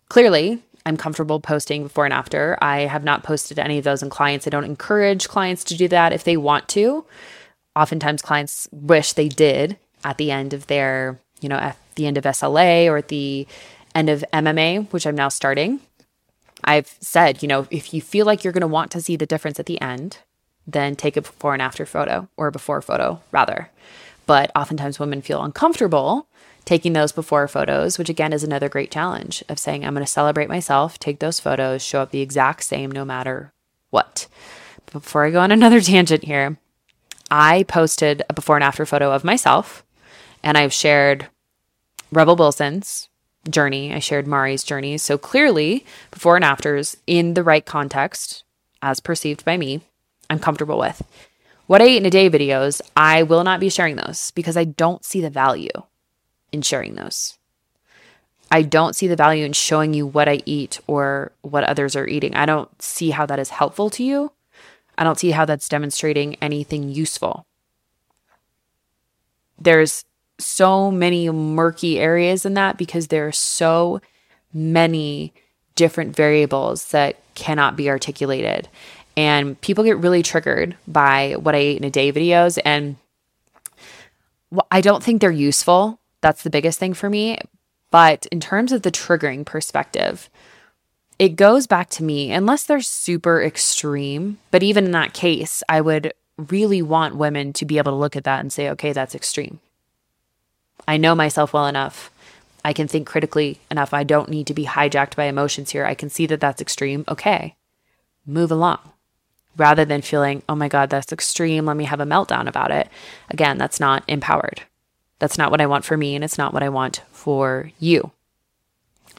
clearly 0.08 0.62
I'm 0.86 0.96
comfortable 0.96 1.40
posting 1.40 1.82
before 1.84 2.04
and 2.04 2.12
after. 2.12 2.58
I 2.60 2.80
have 2.80 3.04
not 3.04 3.22
posted 3.22 3.58
any 3.58 3.78
of 3.78 3.84
those 3.84 4.02
in 4.02 4.10
clients. 4.10 4.46
I 4.46 4.50
don't 4.50 4.64
encourage 4.64 5.28
clients 5.28 5.64
to 5.64 5.76
do 5.76 5.88
that 5.88 6.12
if 6.12 6.24
they 6.24 6.36
want 6.36 6.68
to. 6.70 7.04
Oftentimes 7.74 8.22
clients 8.22 8.68
wish 8.70 9.12
they 9.12 9.28
did 9.28 9.78
at 10.04 10.18
the 10.18 10.30
end 10.30 10.52
of 10.52 10.66
their, 10.66 11.18
you 11.40 11.48
know, 11.48 11.56
at 11.56 11.78
the 11.94 12.06
end 12.06 12.18
of 12.18 12.24
SLA 12.24 12.86
or 12.86 12.98
at 12.98 13.08
the 13.08 13.46
end 13.94 14.10
of 14.10 14.24
MMA, 14.32 14.92
which 14.92 15.06
I'm 15.06 15.14
now 15.14 15.28
starting. 15.28 15.80
I've 16.64 16.96
said, 17.00 17.42
you 17.42 17.48
know, 17.48 17.66
if 17.70 17.94
you 17.94 18.00
feel 18.02 18.26
like 18.26 18.44
you're 18.44 18.52
going 18.52 18.60
to 18.62 18.66
want 18.66 18.90
to 18.92 19.00
see 19.00 19.16
the 19.16 19.26
difference 19.26 19.58
at 19.58 19.66
the 19.66 19.80
end, 19.80 20.18
then 20.66 20.96
take 20.96 21.16
a 21.16 21.22
before 21.22 21.52
and 21.52 21.62
after 21.62 21.84
photo 21.84 22.28
or 22.36 22.48
a 22.48 22.52
before 22.52 22.80
photo 22.82 23.20
rather. 23.32 23.70
But 24.26 24.50
oftentimes 24.56 24.98
women 24.98 25.22
feel 25.22 25.42
uncomfortable 25.42 26.28
taking 26.64 26.94
those 26.94 27.12
before 27.12 27.46
photos, 27.46 27.98
which 27.98 28.08
again 28.08 28.32
is 28.32 28.42
another 28.42 28.68
great 28.68 28.90
challenge 28.90 29.44
of 29.48 29.58
saying, 29.58 29.84
I'm 29.84 29.94
going 29.94 30.04
to 30.04 30.10
celebrate 30.10 30.48
myself, 30.48 30.98
take 30.98 31.18
those 31.18 31.40
photos, 31.40 31.82
show 31.82 32.00
up 32.00 32.10
the 32.10 32.20
exact 32.20 32.64
same 32.64 32.90
no 32.90 33.04
matter 33.04 33.52
what. 33.90 34.26
Before 34.90 35.26
I 35.26 35.30
go 35.30 35.40
on 35.40 35.50
another 35.50 35.80
tangent 35.80 36.24
here, 36.24 36.58
I 37.30 37.64
posted 37.64 38.22
a 38.28 38.32
before 38.32 38.56
and 38.56 38.64
after 38.64 38.86
photo 38.86 39.12
of 39.12 39.24
myself, 39.24 39.84
and 40.42 40.56
I've 40.56 40.72
shared 40.72 41.28
Rebel 42.12 42.36
Wilson's 42.36 43.08
journey. 43.50 43.92
I 43.92 43.98
shared 43.98 44.26
Mari's 44.26 44.64
journey. 44.64 44.98
So 44.98 45.18
clearly, 45.18 45.84
before 46.10 46.36
and 46.36 46.44
afters 46.44 46.96
in 47.06 47.34
the 47.34 47.42
right 47.42 47.64
context, 47.64 48.44
as 48.80 49.00
perceived 49.00 49.44
by 49.44 49.56
me, 49.56 49.80
I'm 50.30 50.38
comfortable 50.38 50.78
with. 50.78 51.02
What 51.66 51.80
I 51.80 51.86
eat 51.86 51.96
in 51.96 52.06
a 52.06 52.10
day 52.10 52.28
videos, 52.28 52.82
I 52.94 53.22
will 53.22 53.42
not 53.42 53.60
be 53.60 53.70
sharing 53.70 53.96
those 53.96 54.30
because 54.32 54.56
I 54.56 54.64
don't 54.64 55.04
see 55.04 55.20
the 55.20 55.30
value 55.30 55.70
in 56.52 56.62
sharing 56.62 56.94
those. 56.94 57.38
I 58.50 58.62
don't 58.62 58.94
see 58.94 59.08
the 59.08 59.16
value 59.16 59.44
in 59.44 59.54
showing 59.54 59.94
you 59.94 60.06
what 60.06 60.28
I 60.28 60.42
eat 60.44 60.78
or 60.86 61.32
what 61.40 61.64
others 61.64 61.96
are 61.96 62.06
eating. 62.06 62.34
I 62.36 62.46
don't 62.46 62.70
see 62.82 63.10
how 63.10 63.24
that 63.26 63.38
is 63.38 63.48
helpful 63.48 63.88
to 63.90 64.04
you. 64.04 64.32
I 64.98 65.04
don't 65.04 65.18
see 65.18 65.30
how 65.30 65.44
that's 65.44 65.68
demonstrating 65.68 66.36
anything 66.36 66.90
useful. 66.90 67.46
There's 69.58 70.04
so 70.38 70.90
many 70.90 71.30
murky 71.30 71.98
areas 71.98 72.44
in 72.44 72.54
that 72.54 72.76
because 72.76 73.08
there 73.08 73.26
are 73.26 73.32
so 73.32 74.00
many 74.52 75.32
different 75.74 76.14
variables 76.14 76.90
that 76.90 77.16
cannot 77.34 77.76
be 77.76 77.88
articulated. 77.88 78.68
And 79.16 79.60
people 79.60 79.84
get 79.84 79.98
really 79.98 80.22
triggered 80.22 80.76
by 80.88 81.34
what 81.38 81.54
I 81.54 81.58
ate 81.58 81.78
in 81.78 81.84
a 81.84 81.90
day 81.90 82.12
videos. 82.12 82.58
And 82.64 82.96
I 84.70 84.80
don't 84.80 85.02
think 85.02 85.20
they're 85.20 85.30
useful. 85.30 86.00
That's 86.20 86.42
the 86.42 86.50
biggest 86.50 86.78
thing 86.78 86.94
for 86.94 87.08
me. 87.08 87.38
But 87.90 88.26
in 88.26 88.40
terms 88.40 88.72
of 88.72 88.82
the 88.82 88.90
triggering 88.90 89.46
perspective, 89.46 90.28
it 91.18 91.36
goes 91.36 91.68
back 91.68 91.90
to 91.90 92.02
me, 92.02 92.32
unless 92.32 92.64
they're 92.64 92.80
super 92.80 93.40
extreme. 93.40 94.38
But 94.50 94.64
even 94.64 94.84
in 94.84 94.90
that 94.92 95.14
case, 95.14 95.62
I 95.68 95.80
would 95.80 96.12
really 96.36 96.82
want 96.82 97.14
women 97.14 97.52
to 97.52 97.64
be 97.64 97.78
able 97.78 97.92
to 97.92 97.96
look 97.96 98.16
at 98.16 98.24
that 98.24 98.40
and 98.40 98.52
say, 98.52 98.68
okay, 98.70 98.92
that's 98.92 99.14
extreme. 99.14 99.60
I 100.88 100.96
know 100.96 101.14
myself 101.14 101.52
well 101.52 101.66
enough. 101.66 102.10
I 102.64 102.72
can 102.72 102.88
think 102.88 103.06
critically 103.06 103.60
enough. 103.70 103.94
I 103.94 104.02
don't 104.02 104.28
need 104.28 104.48
to 104.48 104.54
be 104.54 104.64
hijacked 104.64 105.14
by 105.14 105.26
emotions 105.26 105.70
here. 105.70 105.84
I 105.84 105.94
can 105.94 106.10
see 106.10 106.26
that 106.26 106.40
that's 106.40 106.60
extreme. 106.60 107.04
Okay, 107.08 107.54
move 108.26 108.50
along 108.50 108.80
rather 109.56 109.84
than 109.84 110.02
feeling, 110.02 110.42
oh 110.48 110.54
my 110.54 110.68
God, 110.68 110.90
that's 110.90 111.12
extreme. 111.12 111.66
Let 111.66 111.76
me 111.76 111.84
have 111.84 112.00
a 112.00 112.06
meltdown 112.06 112.46
about 112.46 112.70
it. 112.70 112.88
Again, 113.30 113.58
that's 113.58 113.80
not 113.80 114.04
empowered. 114.08 114.62
That's 115.18 115.38
not 115.38 115.50
what 115.50 115.60
I 115.60 115.66
want 115.66 115.84
for 115.84 115.96
me, 115.96 116.14
and 116.14 116.24
it's 116.24 116.38
not 116.38 116.52
what 116.52 116.62
I 116.62 116.68
want 116.68 117.02
for 117.12 117.70
you. 117.78 118.10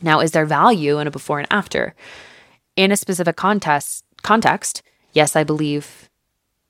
Now, 0.01 0.19
is 0.19 0.31
there 0.31 0.45
value 0.45 0.99
in 0.99 1.07
a 1.07 1.11
before 1.11 1.39
and 1.39 1.47
after? 1.49 1.95
In 2.75 2.91
a 2.91 2.97
specific 2.97 3.35
context, 3.35 4.03
context, 4.21 4.81
yes, 5.13 5.35
I 5.35 5.43
believe 5.43 6.09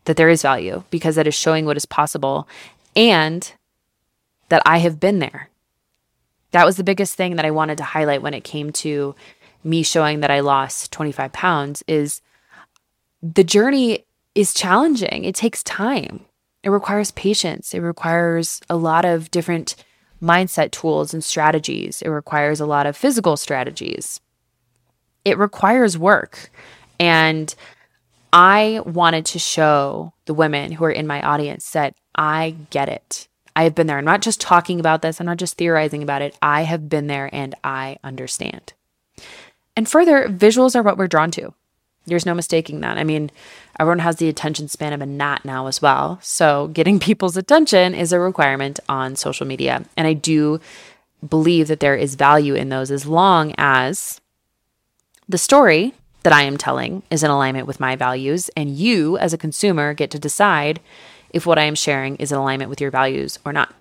that 0.06 0.18
there 0.18 0.30
is 0.30 0.44
value 0.44 0.84
because 0.92 1.16
that 1.16 1.28
is 1.28 1.34
showing 1.34 1.66
what 1.66 1.78
is 1.78 1.86
possible 1.86 2.48
and 2.96 3.52
that 4.50 4.62
I 4.66 4.78
have 4.78 5.00
been 5.00 5.20
there. 5.20 5.50
That 6.52 6.66
was 6.66 6.78
the 6.78 6.84
biggest 6.84 7.16
thing 7.16 7.36
that 7.36 7.46
I 7.46 7.52
wanted 7.52 7.78
to 7.80 7.84
highlight 7.84 8.22
when 8.22 8.36
it 8.36 8.44
came 8.44 8.72
to 8.74 9.16
me 9.64 9.82
showing 9.82 10.20
that 10.20 10.32
I 10.32 10.42
lost 10.42 10.92
25 10.92 11.34
pounds 11.34 11.84
is 11.88 12.22
the 13.34 13.44
journey 13.44 14.06
is 14.36 14.54
challenging. 14.54 15.24
It 15.24 15.36
takes 15.36 15.64
time. 15.64 16.26
It 16.64 16.70
requires 16.70 17.12
patience. 17.12 17.74
It 17.74 17.80
requires 17.80 18.62
a 18.70 18.76
lot 18.76 19.06
of 19.06 19.32
different 19.32 19.76
mindset 20.22 20.72
tools 20.72 21.14
and 21.14 21.24
strategies. 21.24 22.02
It 22.02 22.10
requires 22.10 22.60
a 22.60 22.66
lot 22.66 22.86
of 22.86 22.98
physical 22.98 23.38
strategies. 23.38 24.20
It 25.24 25.38
requires 25.38 25.98
work. 25.98 26.52
And 27.00 27.54
I 28.32 28.82
wanted 28.86 29.26
to 29.28 29.40
show 29.40 30.14
the 30.26 30.34
women 30.34 30.72
who 30.72 30.86
are 30.86 30.92
in 30.92 31.08
my 31.08 31.22
audience 31.22 31.72
that 31.72 31.96
I 32.16 32.56
get 32.70 32.90
it. 32.90 33.28
I 33.56 33.64
have 33.64 33.76
been 33.76 33.88
there. 33.88 33.98
I'm 33.98 34.06
not 34.06 34.22
just 34.22 34.42
talking 34.42 34.80
about 34.80 35.02
this, 35.02 35.20
I'm 35.20 35.26
not 35.26 35.38
just 35.38 35.58
theorizing 35.58 36.04
about 36.04 36.22
it. 36.22 36.38
I 36.42 36.64
have 36.64 36.90
been 36.90 37.08
there 37.08 37.30
and 37.32 37.56
I 37.64 37.98
understand. 38.04 38.74
And 39.78 39.90
further, 39.90 40.28
visuals 40.28 40.76
are 40.76 40.84
what 40.84 40.98
we're 40.98 41.08
drawn 41.08 41.32
to. 41.32 41.54
There's 42.06 42.26
no 42.26 42.34
mistaking 42.34 42.82
that. 42.82 42.98
I 42.98 43.04
mean, 43.04 43.32
everyone 43.80 44.00
has 44.00 44.18
the 44.18 44.30
attention 44.30 44.68
span 44.68 44.94
of 44.94 45.02
a 45.02 45.06
gnat 45.06 45.44
now 45.44 45.68
as 45.68 45.82
well. 45.82 46.20
So, 46.22 46.68
getting 46.68 47.00
people's 47.10 47.38
attention 47.38 47.94
is 47.94 48.12
a 48.12 48.20
requirement 48.20 48.80
on 48.88 49.16
social 49.16 49.48
media. 49.48 49.86
And 49.98 50.08
I 50.08 50.14
do 50.14 50.60
believe 51.28 51.68
that 51.68 51.80
there 51.80 51.96
is 51.96 52.16
value 52.16 52.54
in 52.54 52.70
those 52.70 52.92
as 52.92 53.06
long 53.06 53.54
as 53.58 54.22
the 55.28 55.38
story 55.38 55.94
that 56.24 56.34
I 56.34 56.44
am 56.44 56.58
telling 56.58 57.04
is 57.10 57.24
in 57.24 57.32
alignment 57.32 57.68
with 57.68 57.80
my 57.80 57.96
values. 57.96 58.50
And 58.56 58.76
you, 58.76 59.18
as 59.18 59.34
a 59.34 59.38
consumer, 59.38 59.94
get 59.94 60.12
to 60.12 60.20
decide 60.20 60.80
if 61.30 61.46
what 61.46 61.60
I 61.60 61.64
am 61.64 61.76
sharing 61.76 62.16
is 62.18 62.32
in 62.32 62.38
alignment 62.38 62.70
with 62.70 62.82
your 62.82 62.92
values 62.92 63.40
or 63.46 63.54
not. 63.54 63.74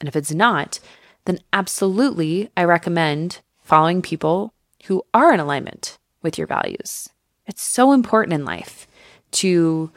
And 0.00 0.08
if 0.08 0.16
it's 0.16 0.32
not, 0.32 0.80
then 1.26 1.40
absolutely 1.52 2.50
I 2.56 2.64
recommend 2.64 3.40
following 3.62 4.02
people 4.02 4.54
who 4.86 5.02
are 5.12 5.32
in 5.32 5.40
alignment 5.40 5.98
with 6.22 6.38
your 6.38 6.46
values. 6.46 7.08
It's 7.50 7.64
so 7.64 7.90
important 7.90 8.32
in 8.32 8.44
life 8.44 8.86
to 9.32 9.90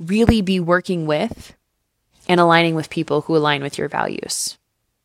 really 0.00 0.40
be 0.40 0.58
working 0.58 1.06
with 1.06 1.54
and 2.28 2.40
aligning 2.40 2.74
with 2.74 2.90
people 2.90 3.20
who 3.20 3.36
align 3.36 3.62
with 3.62 3.78
your 3.78 3.88
values. 3.88 4.58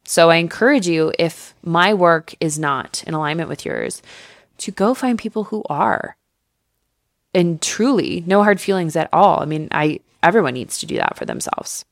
So 0.03 0.31
I 0.31 0.37
encourage 0.37 0.87
you, 0.87 1.13
if 1.19 1.53
my 1.61 1.93
work 1.93 2.33
is 2.39 2.57
not 2.57 3.03
in 3.05 3.13
alignment 3.13 3.49
with 3.49 3.67
yours, 3.67 4.01
to 4.57 4.71
go 4.71 4.95
find 4.95 5.19
people 5.19 5.43
who 5.45 5.63
are. 5.69 6.17
And 7.35 7.61
truly, 7.61 8.23
no 8.25 8.41
hard 8.41 8.59
feelings 8.59 8.95
at 8.95 9.07
all. 9.13 9.39
I 9.39 9.45
mean, 9.45 9.67
I 9.69 9.99
everyone 10.23 10.55
needs 10.55 10.79
to 10.79 10.87
do 10.87 10.95
that 10.95 11.15
for 11.15 11.25
themselves. 11.25 11.85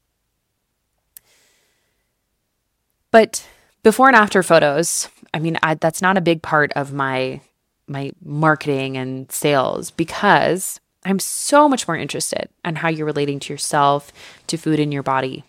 But 3.11 3.47
before 3.83 4.07
and 4.07 4.15
after 4.15 4.41
photos, 4.41 5.07
I 5.35 5.39
mean, 5.39 5.59
I, 5.61 5.75
that's 5.75 6.01
not 6.01 6.17
a 6.17 6.21
big 6.21 6.41
part 6.41 6.73
of 6.73 6.91
my 6.93 7.41
my 7.89 8.11
marketing 8.23 8.97
and 8.97 9.31
sales 9.31 9.91
because 9.91 10.79
I'm 11.05 11.19
so 11.19 11.67
much 11.67 11.87
more 11.87 11.97
interested 11.97 12.49
in 12.63 12.75
how 12.75 12.89
you're 12.89 13.05
relating 13.05 13.39
to 13.41 13.53
yourself, 13.53 14.11
to 14.47 14.57
food 14.57 14.79
in 14.79 14.91
your 14.91 15.03
body. 15.03 15.43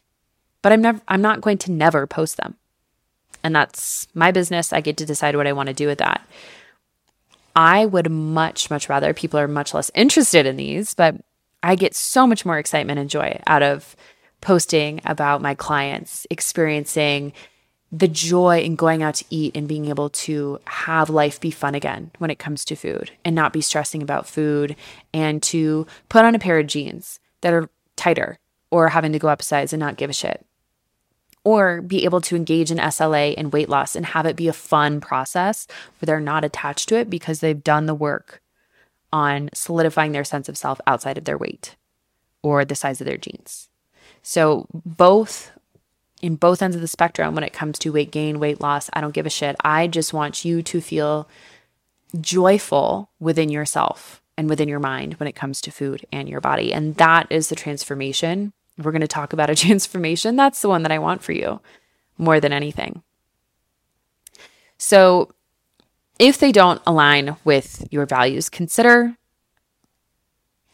But 0.62 0.72
I'm 0.72 0.82
never 0.82 1.00
I'm 1.08 1.22
not 1.22 1.40
going 1.40 1.58
to 1.58 1.72
never 1.72 2.06
post 2.06 2.36
them. 2.36 2.56
And 3.42 3.54
that's 3.54 4.06
my 4.14 4.30
business. 4.30 4.72
I 4.72 4.80
get 4.80 4.96
to 4.98 5.06
decide 5.06 5.36
what 5.36 5.46
I 5.46 5.52
want 5.52 5.68
to 5.68 5.74
do 5.74 5.86
with 5.86 5.98
that. 5.98 6.26
I 7.56 7.86
would 7.86 8.10
much, 8.10 8.70
much 8.70 8.88
rather 8.88 9.12
people 9.12 9.40
are 9.40 9.48
much 9.48 9.74
less 9.74 9.90
interested 9.94 10.46
in 10.46 10.56
these, 10.56 10.94
but 10.94 11.16
I 11.62 11.74
get 11.74 11.94
so 11.94 12.26
much 12.26 12.44
more 12.46 12.58
excitement 12.58 12.98
and 12.98 13.10
joy 13.10 13.40
out 13.46 13.62
of 13.62 13.96
posting 14.40 15.00
about 15.04 15.42
my 15.42 15.54
clients 15.54 16.26
experiencing 16.30 17.32
the 17.92 18.08
joy 18.08 18.60
in 18.60 18.76
going 18.76 19.02
out 19.02 19.16
to 19.16 19.24
eat 19.30 19.56
and 19.56 19.66
being 19.66 19.86
able 19.86 20.10
to 20.10 20.60
have 20.66 21.10
life 21.10 21.40
be 21.40 21.50
fun 21.50 21.74
again 21.74 22.10
when 22.18 22.30
it 22.30 22.38
comes 22.38 22.64
to 22.64 22.76
food 22.76 23.10
and 23.24 23.34
not 23.34 23.52
be 23.52 23.60
stressing 23.60 24.02
about 24.02 24.28
food 24.28 24.76
and 25.12 25.42
to 25.42 25.86
put 26.08 26.24
on 26.24 26.34
a 26.34 26.38
pair 26.38 26.58
of 26.58 26.66
jeans 26.66 27.18
that 27.40 27.52
are 27.52 27.68
tighter 27.96 28.38
or 28.70 28.88
having 28.88 29.12
to 29.12 29.18
go 29.18 29.28
upsize 29.28 29.72
and 29.72 29.80
not 29.80 29.96
give 29.96 30.10
a 30.10 30.14
shit 30.14 30.46
or 31.42 31.80
be 31.80 32.04
able 32.04 32.20
to 32.20 32.36
engage 32.36 32.70
in 32.70 32.78
SLA 32.78 33.34
and 33.36 33.52
weight 33.52 33.68
loss 33.68 33.96
and 33.96 34.06
have 34.06 34.26
it 34.26 34.36
be 34.36 34.48
a 34.48 34.52
fun 34.52 35.00
process 35.00 35.66
where 35.98 36.06
they're 36.06 36.20
not 36.20 36.44
attached 36.44 36.88
to 36.88 36.96
it 36.96 37.08
because 37.08 37.40
they've 37.40 37.64
done 37.64 37.86
the 37.86 37.94
work 37.94 38.42
on 39.12 39.50
solidifying 39.54 40.12
their 40.12 40.24
sense 40.24 40.48
of 40.48 40.56
self 40.56 40.80
outside 40.86 41.18
of 41.18 41.24
their 41.24 41.38
weight 41.38 41.76
or 42.42 42.64
the 42.64 42.74
size 42.74 43.00
of 43.00 43.06
their 43.06 43.16
jeans. 43.16 43.68
So, 44.22 44.66
both 44.72 45.50
in 46.20 46.36
both 46.36 46.62
ends 46.62 46.76
of 46.76 46.82
the 46.82 46.88
spectrum, 46.88 47.34
when 47.34 47.44
it 47.44 47.52
comes 47.52 47.78
to 47.80 47.90
weight 47.90 48.10
gain, 48.10 48.40
weight 48.40 48.60
loss, 48.60 48.90
I 48.92 49.00
don't 49.00 49.14
give 49.14 49.26
a 49.26 49.30
shit. 49.30 49.56
I 49.64 49.86
just 49.86 50.12
want 50.12 50.44
you 50.44 50.62
to 50.62 50.80
feel 50.80 51.28
joyful 52.20 53.10
within 53.18 53.48
yourself 53.48 54.22
and 54.36 54.48
within 54.48 54.68
your 54.68 54.80
mind 54.80 55.14
when 55.14 55.26
it 55.26 55.36
comes 55.36 55.60
to 55.62 55.70
food 55.70 56.04
and 56.12 56.28
your 56.28 56.40
body. 56.40 56.72
And 56.72 56.94
that 56.96 57.26
is 57.30 57.48
the 57.48 57.56
transformation. 57.56 58.52
We're 58.78 58.92
going 58.92 59.00
to 59.00 59.08
talk 59.08 59.32
about 59.32 59.50
a 59.50 59.54
transformation, 59.56 60.36
that's 60.36 60.62
the 60.62 60.68
one 60.68 60.82
that 60.82 60.92
I 60.92 60.98
want 60.98 61.22
for 61.22 61.32
you 61.32 61.60
more 62.18 62.40
than 62.40 62.52
anything. 62.52 63.02
So, 64.78 65.30
if 66.18 66.38
they 66.38 66.52
don't 66.52 66.82
align 66.86 67.36
with 67.44 67.86
your 67.90 68.04
values, 68.04 68.50
consider 68.50 69.16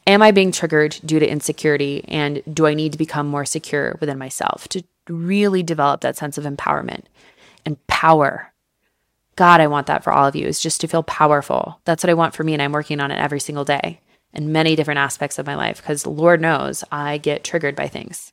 Am 0.09 0.23
I 0.23 0.31
being 0.31 0.53
triggered 0.53 0.97
due 1.05 1.19
to 1.19 1.29
insecurity? 1.29 2.05
And 2.07 2.43
do 2.53 2.67
I 2.67 2.75
need 2.75 2.93
to 2.93 2.99
become 2.99 3.27
more 3.27 3.45
secure 3.45 3.97
within 4.01 4.19
myself 4.19 4.69
to 4.69 4.85
really 5.09 5.63
develop 5.63 6.01
that 6.01 6.17
sense 6.17 6.39
of 6.39 6.45
empowerment 6.45 7.05
and 7.65 7.85
power? 7.87 8.53
God, 9.37 9.61
I 9.61 9.67
want 9.67 9.87
that 9.87 10.03
for 10.03 10.13
all 10.13 10.27
of 10.27 10.35
you 10.35 10.47
is 10.47 10.61
just 10.61 10.81
to 10.81 10.89
feel 10.89 11.03
powerful. 11.03 11.81
That's 11.85 12.03
what 12.03 12.11
I 12.11 12.15
want 12.15 12.35
for 12.35 12.43
me. 12.43 12.55
And 12.55 12.63
I'm 12.63 12.73
working 12.73 13.01
on 13.01 13.11
it 13.11 13.19
every 13.19 13.41
single 13.41 13.65
day 13.65 14.01
in 14.33 14.53
many 14.53 14.77
different 14.77 14.99
aspects 14.99 15.39
of 15.39 15.47
my 15.47 15.55
life 15.55 15.79
because 15.79 16.07
Lord 16.07 16.41
knows 16.41 16.85
I 16.91 17.19
get 17.19 17.45
triggered 17.45 17.77
by 17.77 17.89
things. 17.89 18.33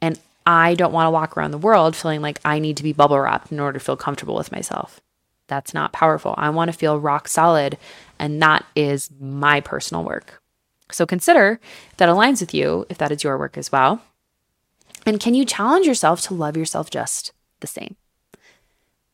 And 0.00 0.18
I 0.46 0.74
don't 0.74 0.92
want 0.92 1.06
to 1.06 1.10
walk 1.10 1.36
around 1.36 1.50
the 1.50 1.58
world 1.58 1.96
feeling 1.96 2.20
like 2.20 2.40
I 2.44 2.58
need 2.58 2.76
to 2.76 2.82
be 2.82 2.92
bubble 2.92 3.18
wrapped 3.18 3.50
in 3.50 3.58
order 3.58 3.78
to 3.78 3.84
feel 3.84 3.96
comfortable 3.96 4.36
with 4.36 4.52
myself. 4.52 5.00
That's 5.48 5.74
not 5.74 5.92
powerful. 5.92 6.34
I 6.36 6.50
want 6.50 6.70
to 6.70 6.76
feel 6.76 7.00
rock 7.00 7.28
solid. 7.28 7.78
And 8.18 8.40
that 8.42 8.64
is 8.74 9.10
my 9.20 9.60
personal 9.60 10.04
work. 10.04 10.42
So 10.92 11.06
consider 11.06 11.60
if 11.90 11.96
that 11.96 12.08
aligns 12.08 12.40
with 12.40 12.54
you, 12.54 12.86
if 12.88 12.98
that 12.98 13.10
is 13.10 13.24
your 13.24 13.38
work 13.38 13.58
as 13.58 13.72
well. 13.72 14.02
And 15.06 15.20
can 15.20 15.34
you 15.34 15.44
challenge 15.44 15.86
yourself 15.86 16.20
to 16.22 16.34
love 16.34 16.56
yourself 16.56 16.90
just 16.90 17.32
the 17.60 17.68
same? 17.68 17.94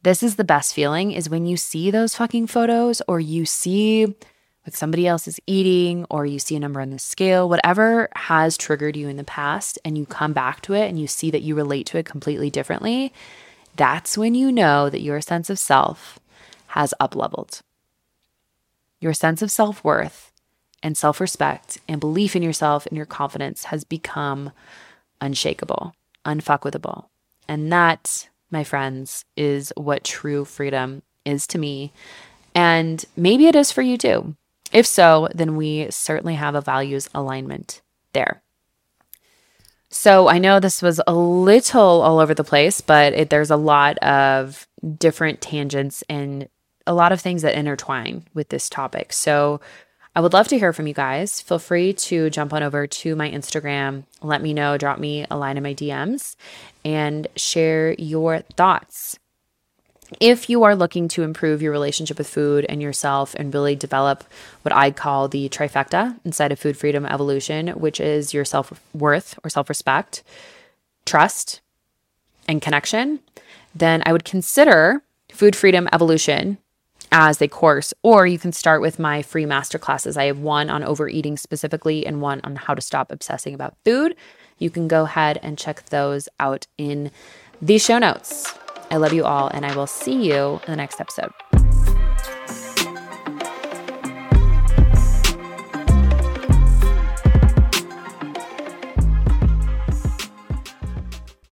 This 0.03 0.23
is 0.23 0.37
the 0.37 0.45
best 0.45 0.75
feeling 0.75 1.13
is 1.13 1.29
when 1.29 1.47
you 1.47 1.57
see 1.57 1.91
those 1.91 2.17
fucking 2.17 2.47
photos 2.49 3.03
or 3.07 3.21
you 3.21 3.45
see 3.45 4.07
like 4.67 4.75
somebody 4.75 5.07
else 5.07 5.29
is 5.29 5.41
eating 5.47 6.07
or 6.09 6.25
you 6.25 6.39
see 6.39 6.57
a 6.57 6.61
number 6.61 6.81
on 6.81 6.91
the 6.91 6.99
scale, 6.99 7.49
whatever 7.49 8.09
has 8.15 8.57
triggered 8.57 8.97
you 8.97 9.09
in 9.09 9.17
the 9.17 9.25
past 9.25 9.79
and 9.85 9.99
you 9.99 10.07
come 10.07 10.33
back 10.33 10.63
to 10.63 10.73
it 10.73 10.89
and 10.89 10.99
you 11.01 11.07
see 11.07 11.31
that 11.31 11.43
you 11.43 11.55
relate 11.55 11.87
to 11.87 11.99
it 11.99 12.07
completely 12.07 12.49
differently, 12.49 13.13
that's 13.77 14.17
when 14.17 14.35
you 14.35 14.51
know 14.51 14.89
that 14.89 15.03
your 15.03 15.21
sense 15.21 15.51
of 15.51 15.59
self 15.59 16.19
has 16.69 16.95
up 17.01 17.15
leveled. 17.15 17.61
Your 19.01 19.13
sense 19.13 19.43
of 19.43 19.51
self 19.51 19.85
worth 19.85 20.33
and 20.83 20.97
self 20.97 21.21
respect 21.21 21.79
and 21.87 22.01
belief 22.01 22.35
in 22.35 22.43
yourself 22.43 22.87
and 22.87 22.97
your 22.97 23.07
confidence 23.07 23.65
has 23.65 23.85
become 23.85 24.53
unshakable, 25.23 25.95
unfuckwithable. 26.27 27.07
And 27.49 27.73
that, 27.73 28.29
my 28.51 28.65
friends, 28.65 29.25
is 29.37 29.73
what 29.77 30.05
true 30.05 30.45
freedom 30.45 31.03
is 31.25 31.47
to 31.47 31.59
me. 31.59 31.93
And 32.55 33.03
maybe 33.17 33.47
it 33.47 33.57
is 33.57 33.73
for 33.73 33.81
you 33.81 33.97
too. 33.97 34.37
If 34.73 34.87
so, 34.87 35.29
then 35.35 35.57
we 35.57 35.87
certainly 35.91 36.35
have 36.35 36.55
a 36.55 36.61
values 36.61 37.09
alignment 37.15 37.81
there. 38.13 38.43
So 39.91 40.29
I 40.29 40.39
know 40.39 40.59
this 40.59 40.81
was 40.83 41.01
a 41.07 41.15
little 41.15 42.01
all 42.03 42.19
over 42.19 42.35
the 42.35 42.45
place, 42.45 42.81
but 42.81 43.13
it, 43.13 43.31
there's 43.31 43.51
a 43.51 43.57
lot 43.57 43.99
of 43.99 44.67
different 44.99 45.41
tangents 45.41 46.03
and 46.09 46.49
a 46.87 46.95
lot 46.95 47.13
of 47.13 47.21
things 47.21 47.43
that 47.43 47.55
intertwine 47.55 48.27
with 48.35 48.49
this 48.49 48.69
topic. 48.69 49.13
So 49.13 49.61
I 50.15 50.21
would 50.21 50.35
love 50.35 50.49
to 50.49 50.59
hear 50.59 50.75
from 50.75 50.87
you 50.87 50.93
guys. 50.93 51.41
Feel 51.41 51.59
free 51.59 51.95
to 51.95 52.29
jump 52.29 52.53
on 52.53 52.63
over 52.63 52.87
to 52.87 53.17
my 53.17 53.31
Instagram, 53.31 54.05
let 54.21 54.43
me 54.43 54.53
know, 54.53 54.77
drop 54.77 54.99
me 54.99 55.25
a 55.31 55.39
line 55.39 55.57
in 55.57 55.63
my 55.63 55.73
DMs, 55.73 56.37
and 56.85 57.27
share 57.37 57.95
your 57.95 58.41
thoughts. 58.41 59.19
If 60.21 60.51
you 60.51 60.63
are 60.65 60.77
looking 60.77 61.09
to 61.09 61.23
improve 61.23 61.63
your 61.63 61.73
relationship 61.73 62.19
with 62.19 62.29
food 62.29 62.67
and 62.69 62.83
yourself 62.83 63.35
and 63.37 63.55
really 63.55 63.75
develop 63.75 64.25
what 64.61 64.75
I 64.75 64.91
call 64.91 65.29
the 65.29 65.49
trifecta 65.49 66.19
inside 66.27 66.53
of 66.53 66.59
Food 66.59 66.77
Freedom 66.77 67.07
Evolution, 67.07 67.69
which 67.69 67.99
is 67.99 68.35
your 68.35 68.45
self 68.45 68.79
worth 68.93 69.39
or 69.43 69.49
self 69.49 69.71
respect, 69.71 70.23
trust, 71.07 71.63
and 72.47 72.61
connection, 72.61 73.21
then 73.75 74.03
I 74.05 74.13
would 74.13 74.27
consider 74.27 75.03
Food 75.31 75.57
Freedom 75.57 75.89
Evolution 75.91 76.59
as 77.13 77.41
a 77.43 77.47
course, 77.47 77.93
or 78.03 78.27
you 78.27 78.39
can 78.39 78.53
start 78.53 78.81
with 78.81 78.99
my 78.99 79.23
free 79.23 79.45
masterclasses. 79.45 80.17
I 80.17 80.25
have 80.25 80.39
one 80.39 80.71
on 80.71 80.83
overeating 80.83 81.37
specifically 81.37 82.07
and 82.07 82.23
one 82.23 82.41
on 82.43 82.57
how 82.57 82.75
to 82.75 82.81
stop 82.81 83.13
obsessing 83.13 83.55
about 83.55 83.77
food. 83.85 84.17
You 84.59 84.71
can 84.71 84.89
go 84.89 85.05
ahead 85.05 85.39
and 85.43 85.59
check 85.59 85.85
those 85.91 86.29
out 86.41 86.67
in 86.79 87.11
the 87.61 87.79
show 87.79 87.99
notes. 87.99 88.53
I 88.91 88.97
love 88.97 89.13
you 89.13 89.25
all, 89.25 89.49
and 89.49 89.65
I 89.67 89.77
will 89.77 89.87
see 89.87 90.27
you 90.27 90.61
in 90.67 90.71
the 90.71 90.77
next 90.77 91.01
episode. 91.01 91.31